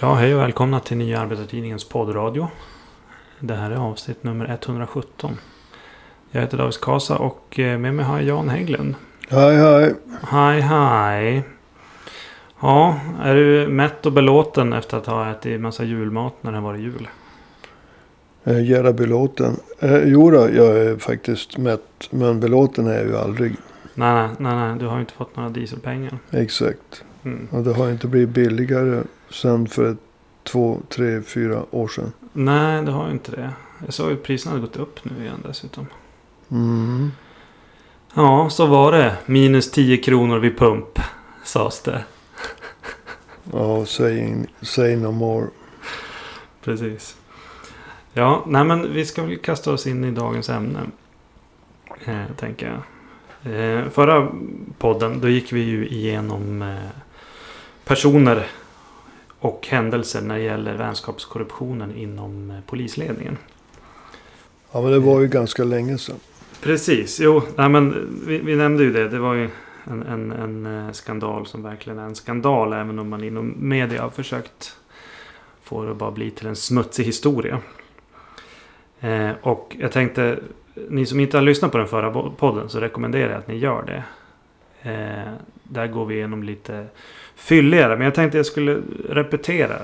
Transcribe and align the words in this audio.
Ja, 0.00 0.14
hej 0.14 0.34
och 0.34 0.40
välkomna 0.40 0.80
till 0.80 0.96
Nya 0.96 1.20
Arbetartidningens 1.20 1.84
poddradio. 1.84 2.48
Det 3.40 3.54
här 3.54 3.70
är 3.70 3.76
avsnitt 3.76 4.24
nummer 4.24 4.58
117. 4.62 5.36
Jag 6.30 6.40
heter 6.40 6.58
David 6.58 6.80
Kasa 6.80 7.18
och 7.18 7.58
eh, 7.58 7.78
med 7.78 7.94
mig 7.94 8.04
har 8.04 8.16
jag 8.18 8.28
Jan 8.28 8.48
Hägglund. 8.48 8.94
Hej 9.28 9.56
hej. 9.56 9.94
Hej 10.22 10.60
hej. 10.60 11.42
Ja, 12.60 13.00
är 13.22 13.34
du 13.34 13.68
mätt 13.68 14.06
och 14.06 14.12
belåten 14.12 14.72
efter 14.72 14.96
att 14.96 15.06
ha 15.06 15.30
ätit 15.30 15.60
massa 15.60 15.84
julmat 15.84 16.34
när 16.40 16.50
det 16.52 16.56
har 16.58 16.64
varit 16.64 16.80
jul? 16.80 17.08
Eh, 18.44 18.64
Göra 18.70 18.92
belåten. 18.92 19.56
Eh, 19.78 20.02
jo 20.04 20.30
då, 20.30 20.48
jag 20.54 20.78
är 20.78 20.96
faktiskt 20.96 21.58
mätt. 21.58 22.08
Men 22.10 22.40
belåten 22.40 22.86
är 22.86 22.94
jag 22.94 23.06
ju 23.06 23.16
aldrig. 23.16 23.56
Nej, 23.94 24.14
nej, 24.14 24.28
nej, 24.38 24.54
nej, 24.54 24.78
du 24.78 24.86
har 24.86 24.94
ju 24.94 25.00
inte 25.00 25.12
fått 25.12 25.36
några 25.36 25.48
dieselpengar. 25.48 26.18
Exakt. 26.30 27.04
Mm. 27.24 27.48
Och 27.50 27.62
det 27.62 27.72
har 27.72 27.90
inte 27.90 28.06
blivit 28.06 28.28
billigare 28.28 29.02
sen 29.30 29.68
för 29.68 29.92
ett, 29.92 29.98
två, 30.42 30.80
tre, 30.88 31.22
fyra 31.22 31.64
år 31.70 31.88
sedan. 31.88 32.12
Nej, 32.32 32.82
det 32.82 32.90
har 32.90 33.06
ju 33.06 33.12
inte 33.12 33.30
det. 33.30 33.52
Jag 33.84 33.94
såg 33.94 34.12
att 34.12 34.22
priserna 34.22 34.54
hade 34.54 34.66
gått 34.66 34.76
upp 34.76 35.04
nu 35.04 35.24
igen 35.24 35.42
dessutom. 35.46 35.86
Mm. 36.50 37.10
Ja, 38.14 38.50
så 38.50 38.66
var 38.66 38.92
det. 38.92 39.16
Minus 39.26 39.70
10 39.70 39.96
kronor 39.96 40.38
vid 40.38 40.58
pump, 40.58 40.98
sades 41.44 41.82
det. 41.82 42.04
Ja, 43.52 43.86
say, 43.86 44.34
say 44.62 44.96
no 44.96 45.12
more. 45.12 45.46
Precis. 46.64 47.16
Ja, 48.12 48.44
nej 48.46 48.64
men 48.64 48.92
vi 48.92 49.04
ska 49.04 49.22
väl 49.22 49.38
kasta 49.38 49.72
oss 49.72 49.86
in 49.86 50.04
i 50.04 50.10
dagens 50.10 50.48
ämne. 50.48 50.80
Eh, 52.04 52.24
tänker 52.36 52.66
jag. 52.66 52.82
Eh, 53.52 53.88
förra 53.88 54.28
podden, 54.78 55.20
då 55.20 55.28
gick 55.28 55.52
vi 55.52 55.60
ju 55.60 55.88
igenom 55.88 56.62
eh, 56.62 56.90
personer 57.84 58.46
och 59.40 59.66
händelser 59.70 60.20
när 60.20 60.34
det 60.34 60.42
gäller 60.42 60.74
vänskapskorruptionen 60.74 61.96
inom 61.96 62.50
eh, 62.50 62.56
polisledningen. 62.66 63.36
Ja, 64.72 64.80
men 64.80 64.92
det 64.92 64.98
var 64.98 65.20
ju 65.20 65.26
ganska 65.26 65.64
länge 65.64 65.98
sedan. 65.98 66.16
Precis, 66.62 67.20
jo, 67.20 67.42
nej 67.56 67.68
men 67.68 68.08
vi, 68.26 68.38
vi 68.38 68.56
nämnde 68.56 68.84
ju 68.84 68.92
det. 68.92 69.08
Det 69.08 69.18
var 69.18 69.34
ju 69.34 69.48
en, 69.84 70.02
en, 70.02 70.32
en 70.32 70.86
eh, 70.86 70.92
skandal 70.92 71.46
som 71.46 71.62
verkligen 71.62 71.98
är 71.98 72.04
en 72.04 72.14
skandal. 72.14 72.72
Även 72.72 72.98
om 72.98 73.08
man 73.08 73.24
inom 73.24 73.54
media 73.56 74.02
har 74.02 74.10
försökt 74.10 74.76
få 75.62 75.84
det 75.84 75.90
att 75.90 75.96
bara 75.96 76.10
bli 76.10 76.30
till 76.30 76.46
en 76.46 76.56
smutsig 76.56 77.04
historia. 77.04 77.60
Eh, 79.00 79.30
och 79.42 79.76
jag 79.78 79.92
tänkte, 79.92 80.38
ni 80.88 81.06
som 81.06 81.20
inte 81.20 81.36
har 81.36 81.42
lyssnat 81.42 81.72
på 81.72 81.78
den 81.78 81.86
förra 81.86 82.30
podden 82.30 82.68
så 82.68 82.80
rekommenderar 82.80 83.30
jag 83.30 83.38
att 83.38 83.48
ni 83.48 83.56
gör 83.56 83.82
det. 83.82 84.04
Eh, 84.90 85.32
där 85.62 85.86
går 85.86 86.06
vi 86.06 86.14
igenom 86.14 86.42
lite 86.42 86.86
fylligare. 87.38 87.96
Men 87.96 88.04
jag 88.04 88.14
tänkte 88.14 88.38
jag 88.38 88.46
skulle 88.46 88.82
repetera 89.08 89.78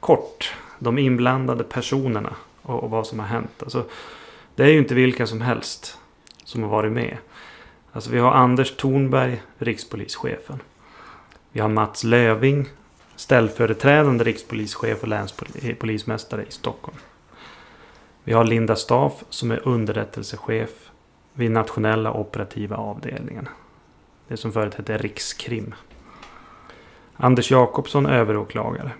kort 0.00 0.54
de 0.78 0.98
inblandade 0.98 1.64
personerna 1.64 2.34
och, 2.62 2.82
och 2.82 2.90
vad 2.90 3.06
som 3.06 3.18
har 3.18 3.26
hänt. 3.26 3.62
Alltså, 3.62 3.84
det 4.54 4.62
är 4.62 4.68
ju 4.68 4.78
inte 4.78 4.94
vilka 4.94 5.26
som 5.26 5.40
helst 5.40 5.98
som 6.44 6.62
har 6.62 6.70
varit 6.70 6.92
med. 6.92 7.16
Alltså 7.92 8.10
vi 8.10 8.18
har 8.18 8.32
Anders 8.32 8.76
Thornberg, 8.76 9.42
rikspolischefen. 9.58 10.58
Vi 11.52 11.60
har 11.60 11.68
Mats 11.68 12.04
Löving, 12.04 12.68
ställföreträdande 13.16 14.24
rikspolischef 14.24 15.02
och 15.02 15.08
länspolismästare 15.08 16.42
i 16.42 16.50
Stockholm. 16.50 16.98
Vi 18.24 18.32
har 18.32 18.44
Linda 18.44 18.76
Staff 18.76 19.12
som 19.28 19.50
är 19.50 19.68
underrättelsechef 19.68 20.70
vid 21.32 21.50
nationella 21.50 22.12
operativa 22.12 22.76
avdelningen. 22.76 23.48
Det 24.28 24.36
som 24.36 24.52
förut 24.52 24.74
hette 24.74 24.98
Rikskrim. 24.98 25.74
Anders 27.16 27.50
Jakobsson 27.50 28.06
överåklagare. 28.06 28.90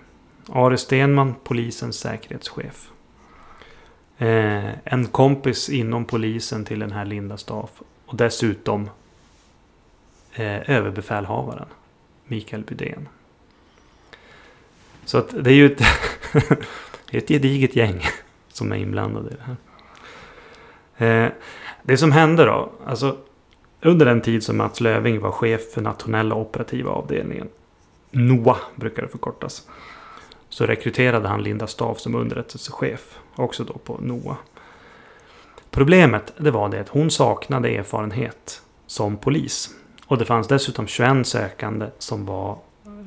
Are 0.48 0.76
Stenman, 0.76 1.34
polisens 1.44 1.98
säkerhetschef. 1.98 2.90
Eh, 4.18 4.70
en 4.84 5.06
kompis 5.06 5.68
inom 5.68 6.04
polisen 6.04 6.64
till 6.64 6.78
den 6.78 6.92
här 6.92 7.04
Linda 7.04 7.36
Staff. 7.36 7.70
Och 8.06 8.16
dessutom 8.16 8.90
eh, 10.34 10.70
överbefälhavaren. 10.70 11.68
Mikael 12.26 12.62
Bydén. 12.62 13.08
Så 15.04 15.18
att 15.18 15.44
det 15.44 15.50
är 15.50 15.54
ju 15.54 15.66
ett, 15.66 15.80
ett 17.10 17.28
gediget 17.28 17.76
gäng 17.76 18.02
som 18.48 18.72
är 18.72 18.76
inblandade 18.76 19.30
i 19.30 19.34
det 19.34 19.44
här. 19.46 19.56
Eh, 21.24 21.32
det 21.82 21.96
som 21.96 22.12
hände 22.12 22.44
då. 22.44 22.72
Alltså 22.86 23.16
under 23.80 24.06
den 24.06 24.20
tid 24.20 24.42
som 24.42 24.56
Mats 24.56 24.80
Löving 24.80 25.20
var 25.20 25.30
chef 25.30 25.72
för 25.72 25.80
nationella 25.80 26.34
operativa 26.34 26.90
avdelningen. 26.90 27.48
NOA 28.14 28.56
brukar 28.76 29.02
det 29.02 29.08
förkortas. 29.08 29.68
Så 30.48 30.66
rekryterade 30.66 31.28
han 31.28 31.42
Linda 31.42 31.66
Staff 31.66 31.98
som 31.98 32.14
underrättelsechef. 32.14 33.18
Också 33.36 33.64
då 33.64 33.72
på 33.72 33.98
NOA. 34.00 34.36
Problemet 35.70 36.32
det 36.36 36.50
var 36.50 36.68
det 36.68 36.80
att 36.80 36.88
hon 36.88 37.10
saknade 37.10 37.68
erfarenhet 37.68 38.62
som 38.86 39.16
polis. 39.16 39.74
Och 40.06 40.18
det 40.18 40.24
fanns 40.24 40.48
dessutom 40.48 40.86
21 40.86 41.26
sökande 41.26 41.86
som 41.98 42.26
var 42.26 42.58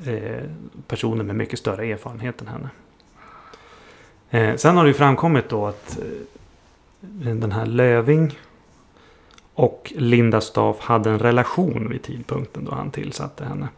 eh, 0.06 0.44
personer 0.86 1.24
med 1.24 1.36
mycket 1.36 1.58
större 1.58 1.86
erfarenhet 1.86 2.40
än 2.40 2.48
henne. 2.48 2.68
Eh, 4.30 4.56
sen 4.56 4.76
har 4.76 4.84
det 4.84 4.88
ju 4.88 4.94
framkommit 4.94 5.48
då 5.48 5.66
att 5.66 5.98
eh, 5.98 7.34
den 7.34 7.52
här 7.52 7.66
Löving 7.66 8.38
och 9.54 9.92
Linda 9.96 10.40
Staff 10.40 10.80
hade 10.80 11.10
en 11.10 11.18
relation 11.18 11.88
vid 11.88 12.02
tidpunkten 12.02 12.64
då 12.64 12.74
han 12.74 12.90
tillsatte 12.90 13.44
henne. 13.44 13.68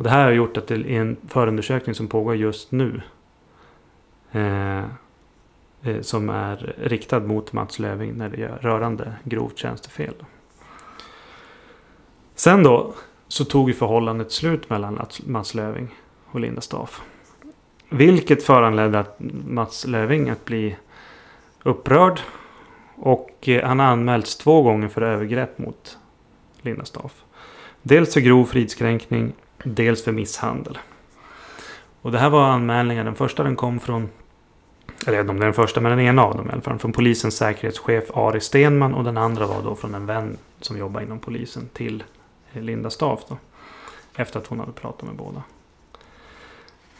Och 0.00 0.04
det 0.04 0.10
här 0.10 0.24
har 0.24 0.32
gjort 0.32 0.56
att 0.56 0.66
det 0.66 0.74
är 0.74 1.00
en 1.00 1.16
förundersökning 1.28 1.94
som 1.94 2.08
pågår 2.08 2.36
just 2.36 2.72
nu. 2.72 3.02
Eh, 4.32 4.78
eh, 5.82 6.00
som 6.00 6.28
är 6.28 6.74
riktad 6.78 7.20
mot 7.20 7.52
Mats 7.52 7.78
Löving 7.78 8.14
när 8.14 8.28
det 8.28 8.36
gör 8.36 8.58
rörande 8.60 9.12
grovt 9.24 9.58
tjänstefel. 9.58 10.14
Sen 12.34 12.62
då 12.62 12.94
så 13.28 13.44
tog 13.44 13.68
ju 13.68 13.74
förhållandet 13.74 14.32
slut 14.32 14.70
mellan 14.70 15.06
Mats 15.26 15.54
Löving 15.54 15.88
och 16.26 16.40
Linda 16.40 16.60
Staaf, 16.60 17.02
Vilket 17.88 18.42
föranledde 18.42 18.98
att 18.98 19.16
Mats 19.46 19.86
Löving 19.86 20.30
att 20.30 20.44
bli 20.44 20.76
upprörd. 21.62 22.20
Och 22.96 23.48
eh, 23.48 23.66
han 23.66 23.78
har 23.78 23.86
anmälts 23.86 24.36
två 24.36 24.62
gånger 24.62 24.88
för 24.88 25.02
övergrepp 25.02 25.58
mot 25.58 25.98
Linda 26.62 26.84
Staaf. 26.84 27.24
Dels 27.82 28.14
för 28.14 28.20
grov 28.20 28.44
fridskränkning, 28.44 29.32
dels 29.64 30.04
för 30.04 30.12
misshandel. 30.12 30.78
Och 32.02 32.12
det 32.12 32.18
här 32.18 32.30
var 32.30 32.44
anmälningar. 32.44 33.04
Den 33.04 33.14
första 33.14 33.42
den 33.42 33.56
kom 33.56 33.80
från 33.80 34.08
eller 35.06 35.18
jag 35.18 35.24
vet 35.24 35.30
inte 35.30 35.30
om 35.30 35.38
det 35.38 35.44
är 35.44 35.46
den 35.46 35.54
första, 35.54 35.80
men 35.80 35.90
den 35.90 36.00
ena 36.00 36.24
av 36.24 36.36
dem 36.36 36.48
i 36.48 36.52
alla 36.52 36.60
fall. 36.60 36.78
Från 36.78 36.92
polisens 36.92 37.36
säkerhetschef 37.36 38.04
Ari 38.14 38.40
Stenman 38.40 38.94
och 38.94 39.04
den 39.04 39.16
andra 39.16 39.46
var 39.46 39.62
då 39.62 39.74
från 39.74 39.94
en 39.94 40.06
vän 40.06 40.36
som 40.60 40.78
jobbar 40.78 41.00
inom 41.00 41.18
polisen 41.18 41.68
till 41.72 42.04
eh, 42.52 42.62
Linda 42.62 42.90
Staff 42.90 43.20
då. 43.28 43.36
Efter 44.14 44.40
att 44.40 44.46
hon 44.46 44.60
hade 44.60 44.72
pratat 44.72 45.02
med 45.02 45.14
båda. 45.16 45.42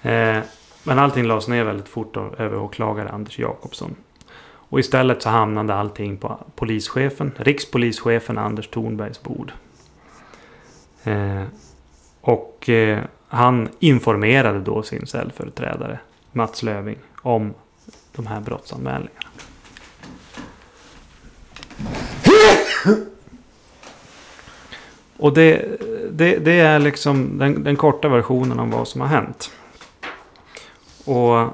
Eh, 0.03 0.43
men 0.85 0.99
allting 0.99 1.25
lades 1.27 1.49
ner 1.49 1.65
väldigt 1.65 1.89
fort 1.89 2.17
av 2.17 2.35
överåklagare 2.39 3.09
Anders 3.09 3.39
Jakobsson. 3.39 3.95
Och 4.43 4.81
istället 4.81 5.23
så 5.23 5.29
hamnade 5.29 5.75
allting 5.75 6.17
på 6.17 6.39
polischefen, 6.55 7.33
rikspolischefen 7.37 8.39
Anders 8.39 8.69
Thornbergs 8.69 9.23
bord. 9.23 9.53
Eh, 11.05 11.43
och 12.21 12.69
eh, 12.69 12.99
han 13.29 13.69
informerade 13.79 14.61
då 14.61 14.83
sin 14.83 15.07
ställföreträdare 15.07 15.99
Mats 16.33 16.63
Löving 16.63 16.99
om 17.23 17.55
de 18.13 18.27
här 18.27 18.41
brottsanmälningarna. 18.41 19.31
Och 25.17 25.35
det, 25.35 25.81
det, 26.11 26.39
det 26.39 26.61
är 26.61 26.79
liksom 26.79 27.39
den, 27.39 27.65
den, 27.65 27.77
korta 27.77 28.09
versionen 28.09 28.59
om 28.59 28.71
vad 28.71 28.89
som 28.89 29.01
har 29.01 29.09
hänt. 29.09 29.51
Och 31.05 31.49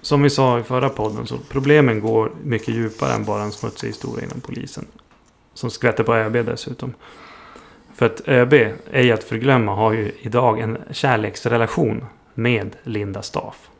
som 0.00 0.22
vi 0.22 0.30
sa 0.30 0.58
i 0.58 0.62
förra 0.62 0.88
podden 0.88 1.26
så 1.26 1.38
problemen 1.48 2.00
går 2.00 2.32
mycket 2.44 2.74
djupare 2.74 3.12
än 3.12 3.24
bara 3.24 3.42
en 3.42 3.52
smutsig 3.52 3.88
historia 3.88 4.24
inom 4.24 4.40
polisen. 4.40 4.86
Som 5.54 5.70
skvätter 5.70 6.04
på 6.04 6.14
ÖB 6.14 6.32
dessutom. 6.32 6.94
För 8.00 8.06
att 8.06 8.28
ÖB, 8.28 8.52
ej 8.90 9.12
att 9.12 9.24
förglömma, 9.24 9.74
har 9.74 9.92
ju 9.92 10.12
idag 10.18 10.60
en 10.60 10.78
kärleksrelation 10.90 12.04
med 12.34 12.76
Linda 12.82 13.22
Staff. 13.22 13.70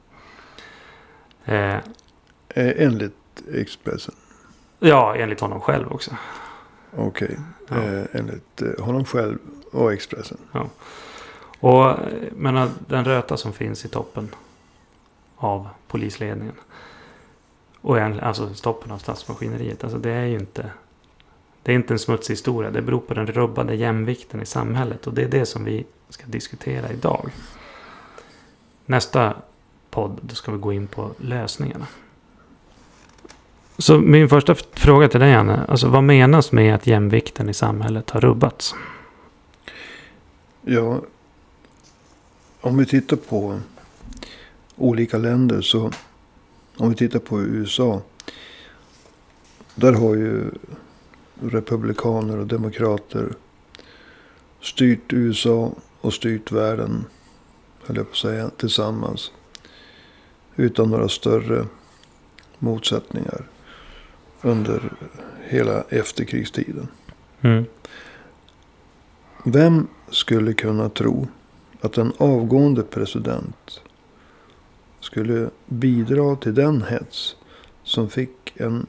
Eh, 1.44 1.76
enligt 2.54 3.42
Expressen? 3.54 4.14
Ja, 4.78 5.16
enligt 5.16 5.40
honom 5.40 5.60
själv 5.60 5.92
också. 5.92 6.10
Okej, 6.96 7.38
okay. 7.66 7.82
ja. 7.82 7.98
eh, 7.98 8.04
enligt 8.12 8.62
eh, 8.62 8.84
honom 8.84 9.04
själv 9.04 9.38
och 9.72 9.92
Expressen. 9.92 10.38
Ja. 10.52 10.68
Och 11.60 11.96
menar, 12.32 12.68
den 12.88 13.04
röta 13.04 13.36
som 13.36 13.52
finns 13.52 13.84
i 13.84 13.88
toppen 13.88 14.28
av 15.36 15.68
polisledningen. 15.88 16.56
Och 17.80 17.98
alltså 17.98 18.54
toppen 18.62 18.90
av 18.90 18.98
statsmaskineriet. 18.98 19.84
Alltså 19.84 19.98
det 19.98 20.10
är 20.10 20.26
ju 20.26 20.38
inte. 20.38 20.70
Det 21.62 21.72
är 21.72 21.76
inte 21.76 21.94
en 21.94 21.98
smutsig 21.98 22.34
historia. 22.34 22.70
Det 22.70 22.82
beror 22.82 23.00
på 23.00 23.14
den 23.14 23.26
rubbade 23.26 23.74
jämvikten 23.74 24.42
i 24.42 24.46
samhället. 24.46 25.06
Och 25.06 25.14
det 25.14 25.22
är 25.22 25.28
det 25.28 25.46
som 25.46 25.64
vi 25.64 25.86
ska 26.08 26.26
diskutera 26.26 26.92
idag. 26.92 27.30
nästa 28.86 29.36
podd 29.90 30.18
då 30.22 30.34
ska 30.34 30.52
vi 30.52 30.58
gå 30.58 30.72
in 30.72 30.86
på 30.86 31.10
lösningarna. 31.18 31.86
Så 33.78 33.98
min 33.98 34.28
första 34.28 34.54
fråga 34.54 35.08
till 35.08 35.20
dig 35.20 35.34
Anne. 35.34 35.64
Alltså 35.68 35.88
vad 35.88 36.04
menas 36.04 36.52
med 36.52 36.74
att 36.74 36.86
jämvikten 36.86 37.48
i 37.48 37.54
samhället 37.54 38.10
har 38.10 38.20
rubbats? 38.20 38.74
Ja, 40.62 41.00
om 42.60 42.76
vi 42.76 42.86
tittar 42.86 43.16
på 43.16 43.60
olika 44.76 45.18
länder 45.18 45.60
så. 45.60 45.90
Om 46.76 46.90
vi 46.90 46.96
tittar 46.96 47.18
på 47.18 47.40
USA. 47.40 48.00
Där 49.74 49.92
har 49.92 50.14
ju 50.14 50.50
republikaner 51.42 52.38
och 52.38 52.46
demokrater 52.46 53.32
styrt 54.60 55.12
USA 55.12 55.72
och 56.00 56.14
styrt 56.14 56.52
världen. 56.52 57.04
Höll 57.86 57.96
jag 57.96 58.06
på 58.06 58.12
att 58.12 58.16
säga. 58.16 58.50
Tillsammans. 58.56 59.32
Utan 60.56 60.90
några 60.90 61.08
större 61.08 61.66
motsättningar. 62.58 63.48
Under 64.42 64.92
hela 65.42 65.84
efterkrigstiden. 65.88 66.88
Mm. 67.40 67.64
Vem 69.44 69.88
skulle 70.10 70.52
kunna 70.52 70.88
tro 70.88 71.28
att 71.80 71.98
en 71.98 72.12
avgående 72.18 72.82
president 72.82 73.80
skulle 75.00 75.50
bidra 75.66 76.36
till 76.36 76.54
den 76.54 76.82
hets 76.82 77.36
som 77.82 78.10
fick 78.10 78.52
en 78.54 78.86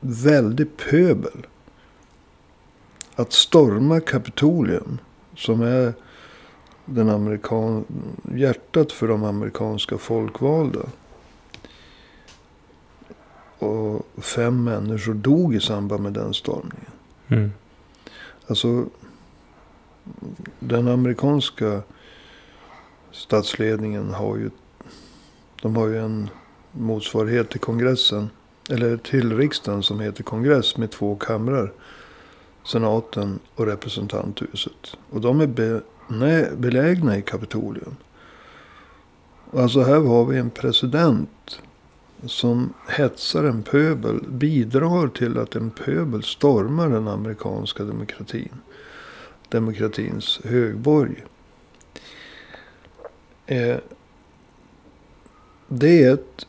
väldig 0.00 0.76
pöbel 0.76 1.46
att 3.14 3.32
storma 3.32 4.00
Kapitolium 4.00 4.98
som 5.36 5.62
är 5.62 5.94
den 6.84 7.08
amerikan 7.08 7.84
hjärtat 8.34 8.92
för 8.92 9.08
de 9.08 9.24
amerikanska 9.24 9.98
folkvalda. 9.98 10.80
Och 13.58 14.06
fem 14.24 14.64
människor 14.64 15.14
dog 15.14 15.54
i 15.54 15.60
samband 15.60 16.02
med 16.02 16.12
den 16.12 16.34
stormningen. 16.34 16.90
Mm. 17.28 17.50
Alltså 18.46 18.86
den 20.58 20.88
amerikanska 20.88 21.82
statsledningen 23.12 24.14
har 24.14 24.36
ju, 24.36 24.50
de 25.62 25.76
har 25.76 25.86
ju 25.86 25.98
en 25.98 26.28
motsvarighet 26.72 27.50
till 27.50 27.60
kongressen. 27.60 28.30
Eller 28.68 28.96
till 28.96 29.36
riksdagen 29.36 29.82
som 29.82 30.00
heter 30.00 30.22
kongress 30.22 30.76
med 30.76 30.90
två 30.90 31.16
kamrar. 31.16 31.72
Senaten 32.64 33.38
och 33.54 33.66
representanthuset. 33.66 34.96
Och 35.10 35.20
de 35.20 35.40
är 35.40 35.46
be, 35.46 35.80
nej, 36.08 36.50
belägna 36.56 37.18
i 37.18 37.22
Kapitolium. 37.22 37.96
Alltså 39.52 39.80
här 39.80 40.00
har 40.00 40.24
vi 40.24 40.38
en 40.38 40.50
president 40.50 41.60
som 42.26 42.72
hetsar 42.88 43.44
en 43.44 43.62
pöbel. 43.62 44.20
Bidrar 44.28 45.08
till 45.08 45.38
att 45.38 45.56
en 45.56 45.70
pöbel 45.70 46.22
stormar 46.22 46.88
den 46.88 47.08
amerikanska 47.08 47.84
demokratin 47.84 48.60
demokratins 49.50 50.40
högborg. 50.44 51.24
Eh, 53.46 53.76
det 55.68 56.04
är 56.04 56.14
ett... 56.14 56.46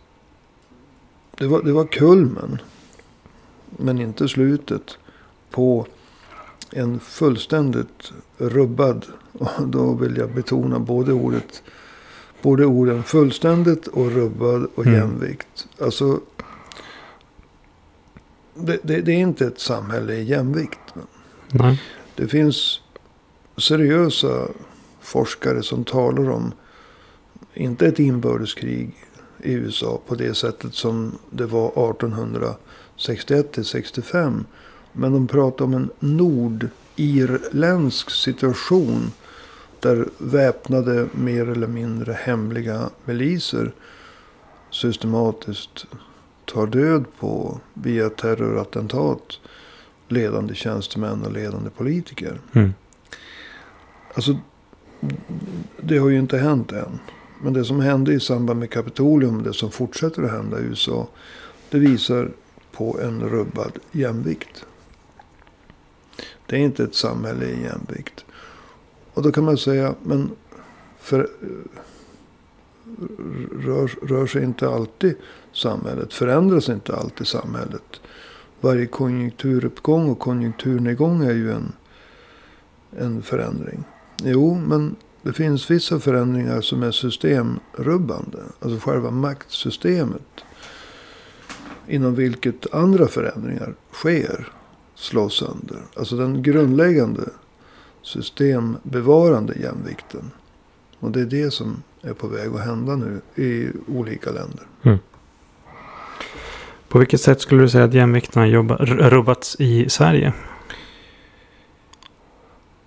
Det 1.41 1.47
var, 1.47 1.61
det 1.61 1.71
var 1.71 1.85
kulmen. 1.85 2.61
Men 3.77 3.99
inte 4.01 4.27
slutet. 4.27 4.97
På 5.51 5.85
en 6.71 6.99
fullständigt 6.99 8.11
rubbad. 8.37 9.05
Och 9.33 9.67
då 9.67 9.93
vill 9.93 10.17
jag 10.17 10.31
betona 10.31 10.79
både 10.79 11.13
ordet. 11.13 11.63
Både 12.41 12.65
orden 12.65 13.03
fullständigt 13.03 13.87
och 13.87 14.11
rubbad 14.11 14.67
och 14.75 14.85
Mm. 14.85 14.99
jämvikt. 14.99 15.67
Alltså. 15.81 16.19
Det, 18.55 18.79
det, 18.83 19.01
det 19.01 19.11
är 19.11 19.17
inte 19.19 19.45
ett 19.45 19.59
samhälle 19.59 20.13
i 20.13 20.23
jämvikt. 20.23 20.93
Nej. 21.51 21.81
Det 22.15 22.27
finns 22.27 22.81
seriösa 23.57 24.47
forskare 25.01 25.63
som 25.63 25.83
talar 25.83 26.29
om, 26.29 26.51
inte 27.53 27.87
ett 27.87 27.99
inbördeskrig 27.99 28.95
i 29.43 29.53
USA 29.53 29.99
på 30.07 30.15
det 30.15 30.33
sättet 30.33 30.73
som 30.73 31.17
det 31.29 31.45
var 31.45 31.67
1861 31.67 33.51
till 33.51 33.65
65. 33.65 34.45
Men 34.93 35.13
de 35.13 35.27
pratar 35.27 35.65
om 35.65 35.73
en 35.73 35.89
nordirländsk 35.99 38.09
situation. 38.09 39.11
Där 39.79 40.09
väpnade 40.17 41.07
mer 41.11 41.49
eller 41.49 41.67
mindre 41.67 42.13
hemliga 42.13 42.89
miliser 43.05 43.71
systematiskt 44.69 45.85
tar 46.45 46.67
död 46.67 47.05
på 47.19 47.59
via 47.73 48.09
terrorattentat 48.09 49.39
ledande 50.07 50.55
tjänstemän 50.55 51.25
och 51.25 51.31
ledande 51.31 51.69
politiker. 51.69 52.39
Mm. 52.53 52.73
Alltså, 54.13 54.37
det 55.81 55.97
har 55.97 56.09
ju 56.09 56.19
inte 56.19 56.37
hänt 56.37 56.71
än. 56.71 56.99
Men 57.43 57.53
det 57.53 57.65
som 57.65 57.79
hände 57.79 58.13
i 58.13 58.19
samband 58.19 58.59
med 58.59 58.69
Kapitolium, 58.69 59.43
det 59.43 59.53
som 59.53 59.71
fortsätter 59.71 60.23
att 60.23 60.31
hända 60.31 60.59
i 60.59 60.63
USA. 60.63 61.07
Det 61.69 61.79
visar 61.79 62.31
på 62.71 62.99
en 62.99 63.29
rubbad 63.29 63.71
jämvikt. 63.91 64.65
Det 66.45 66.55
är 66.55 66.59
inte 66.59 66.83
ett 66.83 66.95
samhälle 66.95 67.45
i 67.45 67.63
jämvikt. 67.63 68.25
Och 69.13 69.21
då 69.21 69.31
kan 69.31 69.43
man 69.43 69.57
säga, 69.57 69.95
men 70.03 70.31
för, 70.99 71.29
rör, 73.59 74.07
rör 74.07 74.27
sig 74.27 74.43
inte 74.43 74.69
alltid 74.69 75.15
samhället? 75.53 76.13
Förändras 76.13 76.69
inte 76.69 76.95
alltid 76.95 77.27
samhället? 77.27 78.01
Varje 78.61 78.85
konjunkturuppgång 78.85 80.09
och 80.09 80.19
konjunkturnedgång 80.19 81.23
är 81.23 81.33
ju 81.33 81.51
en, 81.51 81.73
en 82.97 83.21
förändring. 83.21 83.83
Jo, 84.23 84.55
men 84.67 84.95
det 85.21 85.33
finns 85.33 85.71
vissa 85.71 85.99
förändringar 85.99 86.61
som 86.61 86.83
är 86.83 86.91
systemrubbande. 86.91 88.37
Alltså 88.59 88.89
själva 88.89 89.11
maktsystemet. 89.11 90.45
Inom 91.87 92.15
vilket 92.15 92.73
andra 92.73 93.07
förändringar 93.07 93.75
sker. 93.91 94.47
Slås 94.95 95.33
sönder. 95.33 95.77
Alltså 95.95 96.15
den 96.15 96.43
grundläggande 96.43 97.21
systembevarande 98.01 99.53
jämvikten. 99.59 100.31
Och 100.99 101.11
det 101.11 101.21
är 101.21 101.25
det 101.25 101.51
som 101.51 101.83
är 102.01 102.13
på 102.13 102.27
väg 102.27 102.49
att 102.55 102.65
hända 102.65 102.95
nu 102.95 103.21
i 103.43 103.67
olika 103.87 104.31
länder. 104.31 104.67
På 106.87 106.99
vilket 106.99 107.21
sätt 107.21 107.41
skulle 107.41 107.61
du 107.61 107.69
säga 107.69 107.83
att 107.83 107.93
jämvikten 107.93 108.41
har 108.41 109.09
rubbats 109.09 109.55
i 109.59 109.89
Sverige? 109.89 110.33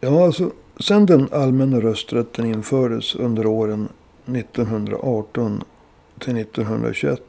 Ja, 0.00 0.24
alltså 0.24 0.50
sen 0.80 1.06
den 1.06 1.28
allmänna 1.32 1.80
rösträtten 1.80 2.46
infördes 2.46 3.14
under 3.14 3.46
åren 3.46 3.88
1918 4.26 5.62
till 6.18 6.36
1921. 6.36 7.20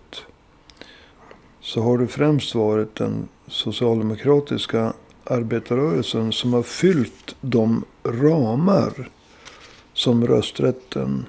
Så 1.62 1.82
har 1.82 1.98
det 1.98 2.08
främst 2.08 2.56
varit 2.56 2.96
den 2.96 3.28
socialdemokratiska 3.48 4.94
arbetarrörelsen 5.24 6.32
som 6.32 6.54
har 6.54 6.64
fyllt 6.64 7.36
de 7.42 7.84
ramar 8.04 9.10
som 9.94 10.28
rösträtten 10.28 11.26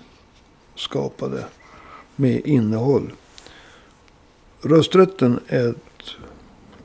skapade 0.75 1.45
med 2.17 2.47
innehåll. 2.47 3.13
Rösträtten 4.61 5.41
är 5.49 5.69
ett, 5.69 5.77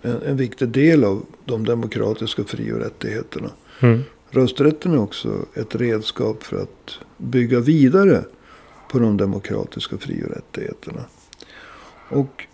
en, 0.02 0.22
en 0.22 0.38
viktig 0.38 0.68
del 0.68 1.04
av 1.04 1.26
de 1.46 1.66
demokratiska 1.66 2.44
fri 2.44 2.72
och 2.72 2.80
rättigheterna. 2.80 3.50
Mm. 3.80 4.04
Rösträtten 4.34 4.94
är 4.94 4.98
också 4.98 5.46
ett 5.54 5.76
redskap 5.76 6.44
för 6.44 6.62
att 6.62 7.00
bygga 7.18 7.60
vidare 7.60 8.24
på 8.90 9.00
de 9.00 9.18
demokratiska 9.18 9.98
fri 9.98 10.24
och 10.24 10.36
rättigheterna. 10.36 11.06
Och 12.10 12.48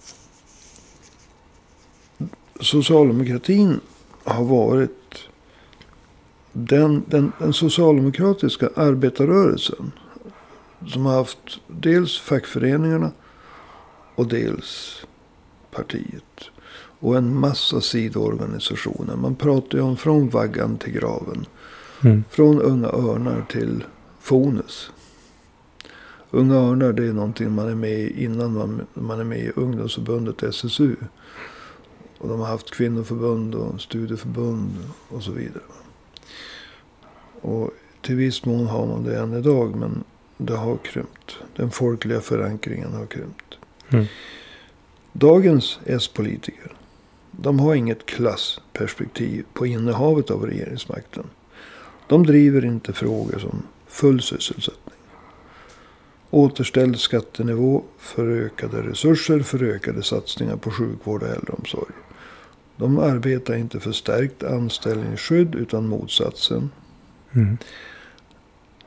socialdemokratin 2.60 3.80
har 4.24 4.44
varit 4.44 5.30
den, 6.54 7.04
den, 7.08 7.32
den 7.40 7.54
socialdemokratiska 7.54 8.70
arbetarrörelsen. 8.76 9.92
Som 10.88 11.06
har 11.06 11.14
haft 11.14 11.60
dels 11.68 12.20
fackföreningarna 12.20 13.12
och 14.16 14.28
dels 14.28 15.02
partiet. 15.72 16.50
Och 17.00 17.18
en 17.18 17.40
massa 17.40 17.82
sidoorganisationer. 17.82 19.16
Man 19.16 19.36
pratar 19.36 19.78
ju 19.78 19.84
om 19.84 19.98
från 19.98 20.30
vaggan 20.30 20.78
till 20.78 20.94
graven. 20.94 21.46
Mm. 22.04 22.24
Från 22.30 22.62
Unga 22.62 22.88
Örnar 22.88 23.46
till 23.50 23.84
Fonus. 24.20 24.92
Unga 26.32 26.56
Örnar 26.56 26.94
det 26.94 27.08
är 27.08 27.14
någonting 27.14 27.52
man 27.52 27.68
är 27.68 27.76
med 27.76 28.00
i 28.00 28.24
innan 28.24 28.54
man, 28.54 28.82
man 28.94 29.20
är 29.20 29.24
med 29.24 29.40
i 29.40 29.52
ungdomsförbundet 29.56 30.44
SSU. 30.44 30.96
Och 32.18 32.30
de 32.30 32.40
har 32.40 32.48
haft 32.48 32.72
kvinnoförbund 32.72 33.56
och 33.56 33.82
studieförbund 33.82 34.70
och 35.10 35.24
så 35.24 35.32
vidare. 35.32 35.64
Och 37.42 37.72
till 38.02 38.16
viss 38.16 38.46
mån 38.46 38.68
har 38.68 38.88
man 38.88 39.04
det 39.04 39.20
än 39.20 39.34
idag. 39.34 39.76
Men 39.76 40.04
det 40.38 40.56
har 40.56 40.78
krympt. 40.78 41.38
Den 41.56 41.72
folkliga 41.72 42.22
förankringen 42.22 42.94
har 42.94 43.06
krympt. 43.06 43.58
Mm. 43.90 44.06
Dagens 45.14 45.80
S-politiker. 45.86 46.72
De 47.32 47.60
har 47.60 47.76
inget 47.76 48.06
klassperspektiv 48.06 49.46
på 49.54 49.66
innehavet 49.66 50.32
av 50.32 50.46
regeringsmakten. 50.46 51.24
De 52.08 52.26
driver 52.26 52.66
inte 52.66 52.94
frågor 52.94 53.40
som 53.40 53.64
full 53.88 54.22
sysselsättning. 54.22 54.96
Återställd 56.30 57.00
skattenivå 57.00 57.84
för 57.98 58.28
ökade 58.28 58.82
resurser 58.82 59.40
för 59.40 59.64
ökade 59.64 60.04
satsningar 60.04 60.56
på 60.56 60.72
sjukvård 60.72 61.24
och 61.24 61.30
äldreomsorg. 61.30 61.94
De 62.76 63.00
arbetar 63.00 63.56
inte 63.56 63.80
för 63.80 63.92
stärkt 63.92 64.44
anställningsskydd 64.44 65.56
utan 65.56 65.88
motsatsen. 65.88 66.70
Mm. 67.34 67.58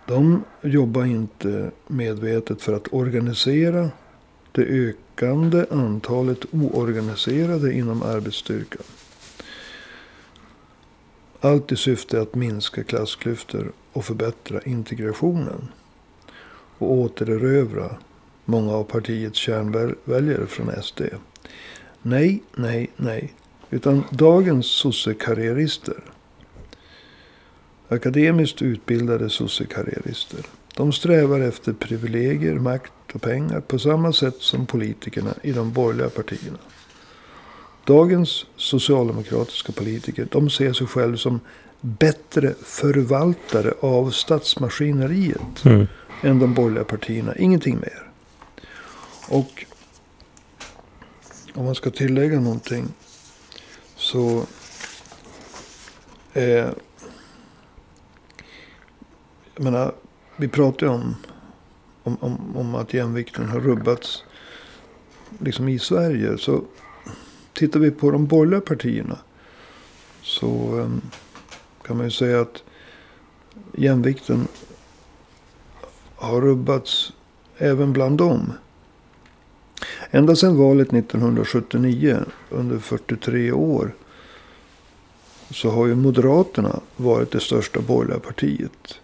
De 0.07 0.45
jobbar 0.63 1.05
inte 1.05 1.71
medvetet 1.87 2.63
för 2.63 2.73
att 2.73 2.93
organisera 2.93 3.91
det 4.53 4.63
ökande 4.63 5.65
antalet 5.71 6.39
oorganiserade 6.53 7.73
inom 7.73 8.03
arbetsstyrkan. 8.03 8.83
Allt 11.41 11.73
i 11.73 11.77
syfte 11.77 12.21
att 12.21 12.35
minska 12.35 12.85
klassklyftor 12.85 13.73
och 13.93 14.05
förbättra 14.05 14.61
integrationen. 14.61 15.69
Och 16.79 16.93
återerövra 16.93 17.97
många 18.45 18.73
av 18.73 18.85
partiets 18.85 19.39
kärnväljare 19.39 20.47
från 20.47 20.83
SD. 20.83 21.01
Nej, 22.03 22.43
nej, 22.57 22.91
nej. 22.97 23.35
Utan 23.71 24.05
dagens 24.11 24.67
sossekarriärister. 24.67 26.03
Akademiskt 27.89 28.63
utbildade 28.63 29.31
sossekarriärister. 29.31 30.41
De 30.77 30.93
strävar 30.93 31.41
efter 31.41 31.73
privilegier, 31.73 32.55
makt 32.55 32.93
och 33.15 33.23
pengar 33.23 33.61
på 33.61 33.79
samma 33.79 34.13
sätt 34.13 34.37
som 34.39 34.67
politikerna 34.67 35.35
i 35.43 35.53
de 35.53 35.73
borgerliga 35.73 36.09
partierna. 36.09 36.59
Dagens 37.91 38.47
socialdemokratiska 38.57 39.73
politiker 39.73 40.29
de 40.31 40.51
ser 40.51 40.73
sig 40.73 40.87
själva 40.87 41.17
som 41.17 41.41
bättre 41.81 42.55
förvaltare 42.63 43.73
av 43.81 44.11
statsmaskineriet 44.11 45.65
Mm. 45.65 45.87
än 46.23 46.39
de 46.39 46.55
borgerliga 46.55 46.85
partierna. 46.85 47.37
Ingenting 47.37 47.79
mer. 47.81 48.11
Och 49.29 49.65
om 51.55 51.65
man 51.65 51.75
ska 51.75 51.91
tillägga 51.91 52.41
någonting 52.41 52.89
så 53.97 54.43
eh, 56.33 56.69
jag 59.55 59.65
menar, 59.65 59.95
vi 60.37 60.49
pratar 60.49 60.87
ju 60.87 60.93
om, 60.93 61.17
om, 62.03 62.17
om, 62.21 62.57
om 62.57 62.75
att 62.75 62.95
jämvikten 62.95 63.49
har 63.49 63.61
rubbats 63.61 64.25
liksom 65.39 65.69
i 65.69 65.79
Sverige. 65.79 66.39
Så 66.39 66.65
tittar 67.61 67.81
vi 67.81 67.91
på 67.91 68.11
de 68.11 68.27
borgerliga 68.27 68.61
partierna 68.61 69.19
så 70.23 70.79
eh, 70.79 70.89
kan 71.87 71.97
man 71.97 72.07
ju 72.07 72.11
säga 72.11 72.41
att 72.41 72.63
jämvikten 73.73 74.49
har 76.17 76.41
rubbats 76.41 77.13
även 77.59 77.93
bland 77.93 78.19
dem. 78.19 78.53
Ända 80.11 80.37
sedan 80.37 80.57
valet 80.57 80.93
1979, 80.93 82.19
under 82.51 82.79
43 82.79 83.53
år, 83.53 83.95
så 85.51 85.71
har 85.71 85.87
ju 85.87 85.95
Moderaterna 85.95 86.81
varit 86.97 87.31
det 87.31 87.41
största 87.41 87.81
borgerliga 87.81 88.19
partiet 88.19 89.01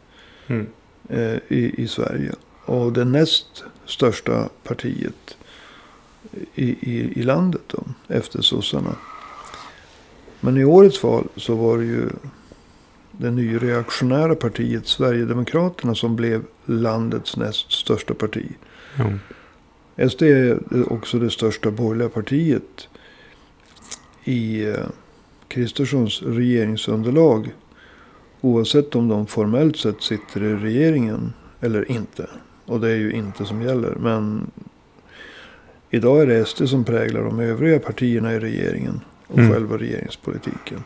Mm. 0.48 0.66
eh, 1.08 1.38
i, 1.48 1.74
i 1.82 1.88
Sverige. 1.88 2.32
Och 2.64 2.92
det 2.92 3.04
näst 3.04 3.64
största 3.86 4.48
partiet 4.62 5.36
i, 6.54 6.64
i, 6.64 7.12
i 7.20 7.22
landet 7.22 7.62
då, 7.66 7.84
efter 8.08 8.42
sossarna. 8.42 8.96
Men 10.40 10.56
i 10.56 10.64
årets 10.64 11.02
val 11.02 11.28
så 11.36 11.54
var 11.54 11.78
det 11.78 11.84
ju 11.84 12.08
det 13.10 13.30
nyreaktionära 13.30 14.34
partiet 14.34 14.86
Sverigedemokraterna 14.86 15.94
som 15.94 16.16
blev 16.16 16.44
landets 16.64 17.36
näst 17.36 17.72
största 17.72 18.14
parti. 18.14 18.46
Jo. 18.98 19.18
SD 20.08 20.22
är 20.22 20.92
också 20.92 21.18
det 21.18 21.30
största 21.30 21.70
borgerliga 21.70 22.08
partiet 22.08 22.88
i 24.24 24.64
eh, 24.64 24.86
Kristerssons 25.48 26.22
regeringsunderlag. 26.22 27.54
Oavsett 28.40 28.94
om 28.94 29.08
de 29.08 29.26
formellt 29.26 29.76
sett 29.76 30.02
sitter 30.02 30.42
i 30.42 30.54
regeringen 30.54 31.32
eller 31.60 31.90
inte. 31.90 32.28
Och 32.64 32.80
det 32.80 32.90
är 32.90 32.96
ju 32.96 33.12
inte 33.12 33.44
som 33.44 33.62
gäller. 33.62 33.94
Men 34.00 34.50
idag 35.96 36.22
är 36.22 36.26
det 36.26 36.44
SD 36.44 36.68
som 36.68 36.84
präglar 36.84 37.22
de 37.24 37.40
övriga 37.40 37.78
partierna 37.78 38.32
i 38.34 38.40
regeringen. 38.40 39.00
Och 39.26 39.38
Mm. 39.38 39.52
själva 39.52 39.76
regeringspolitiken. 39.78 40.84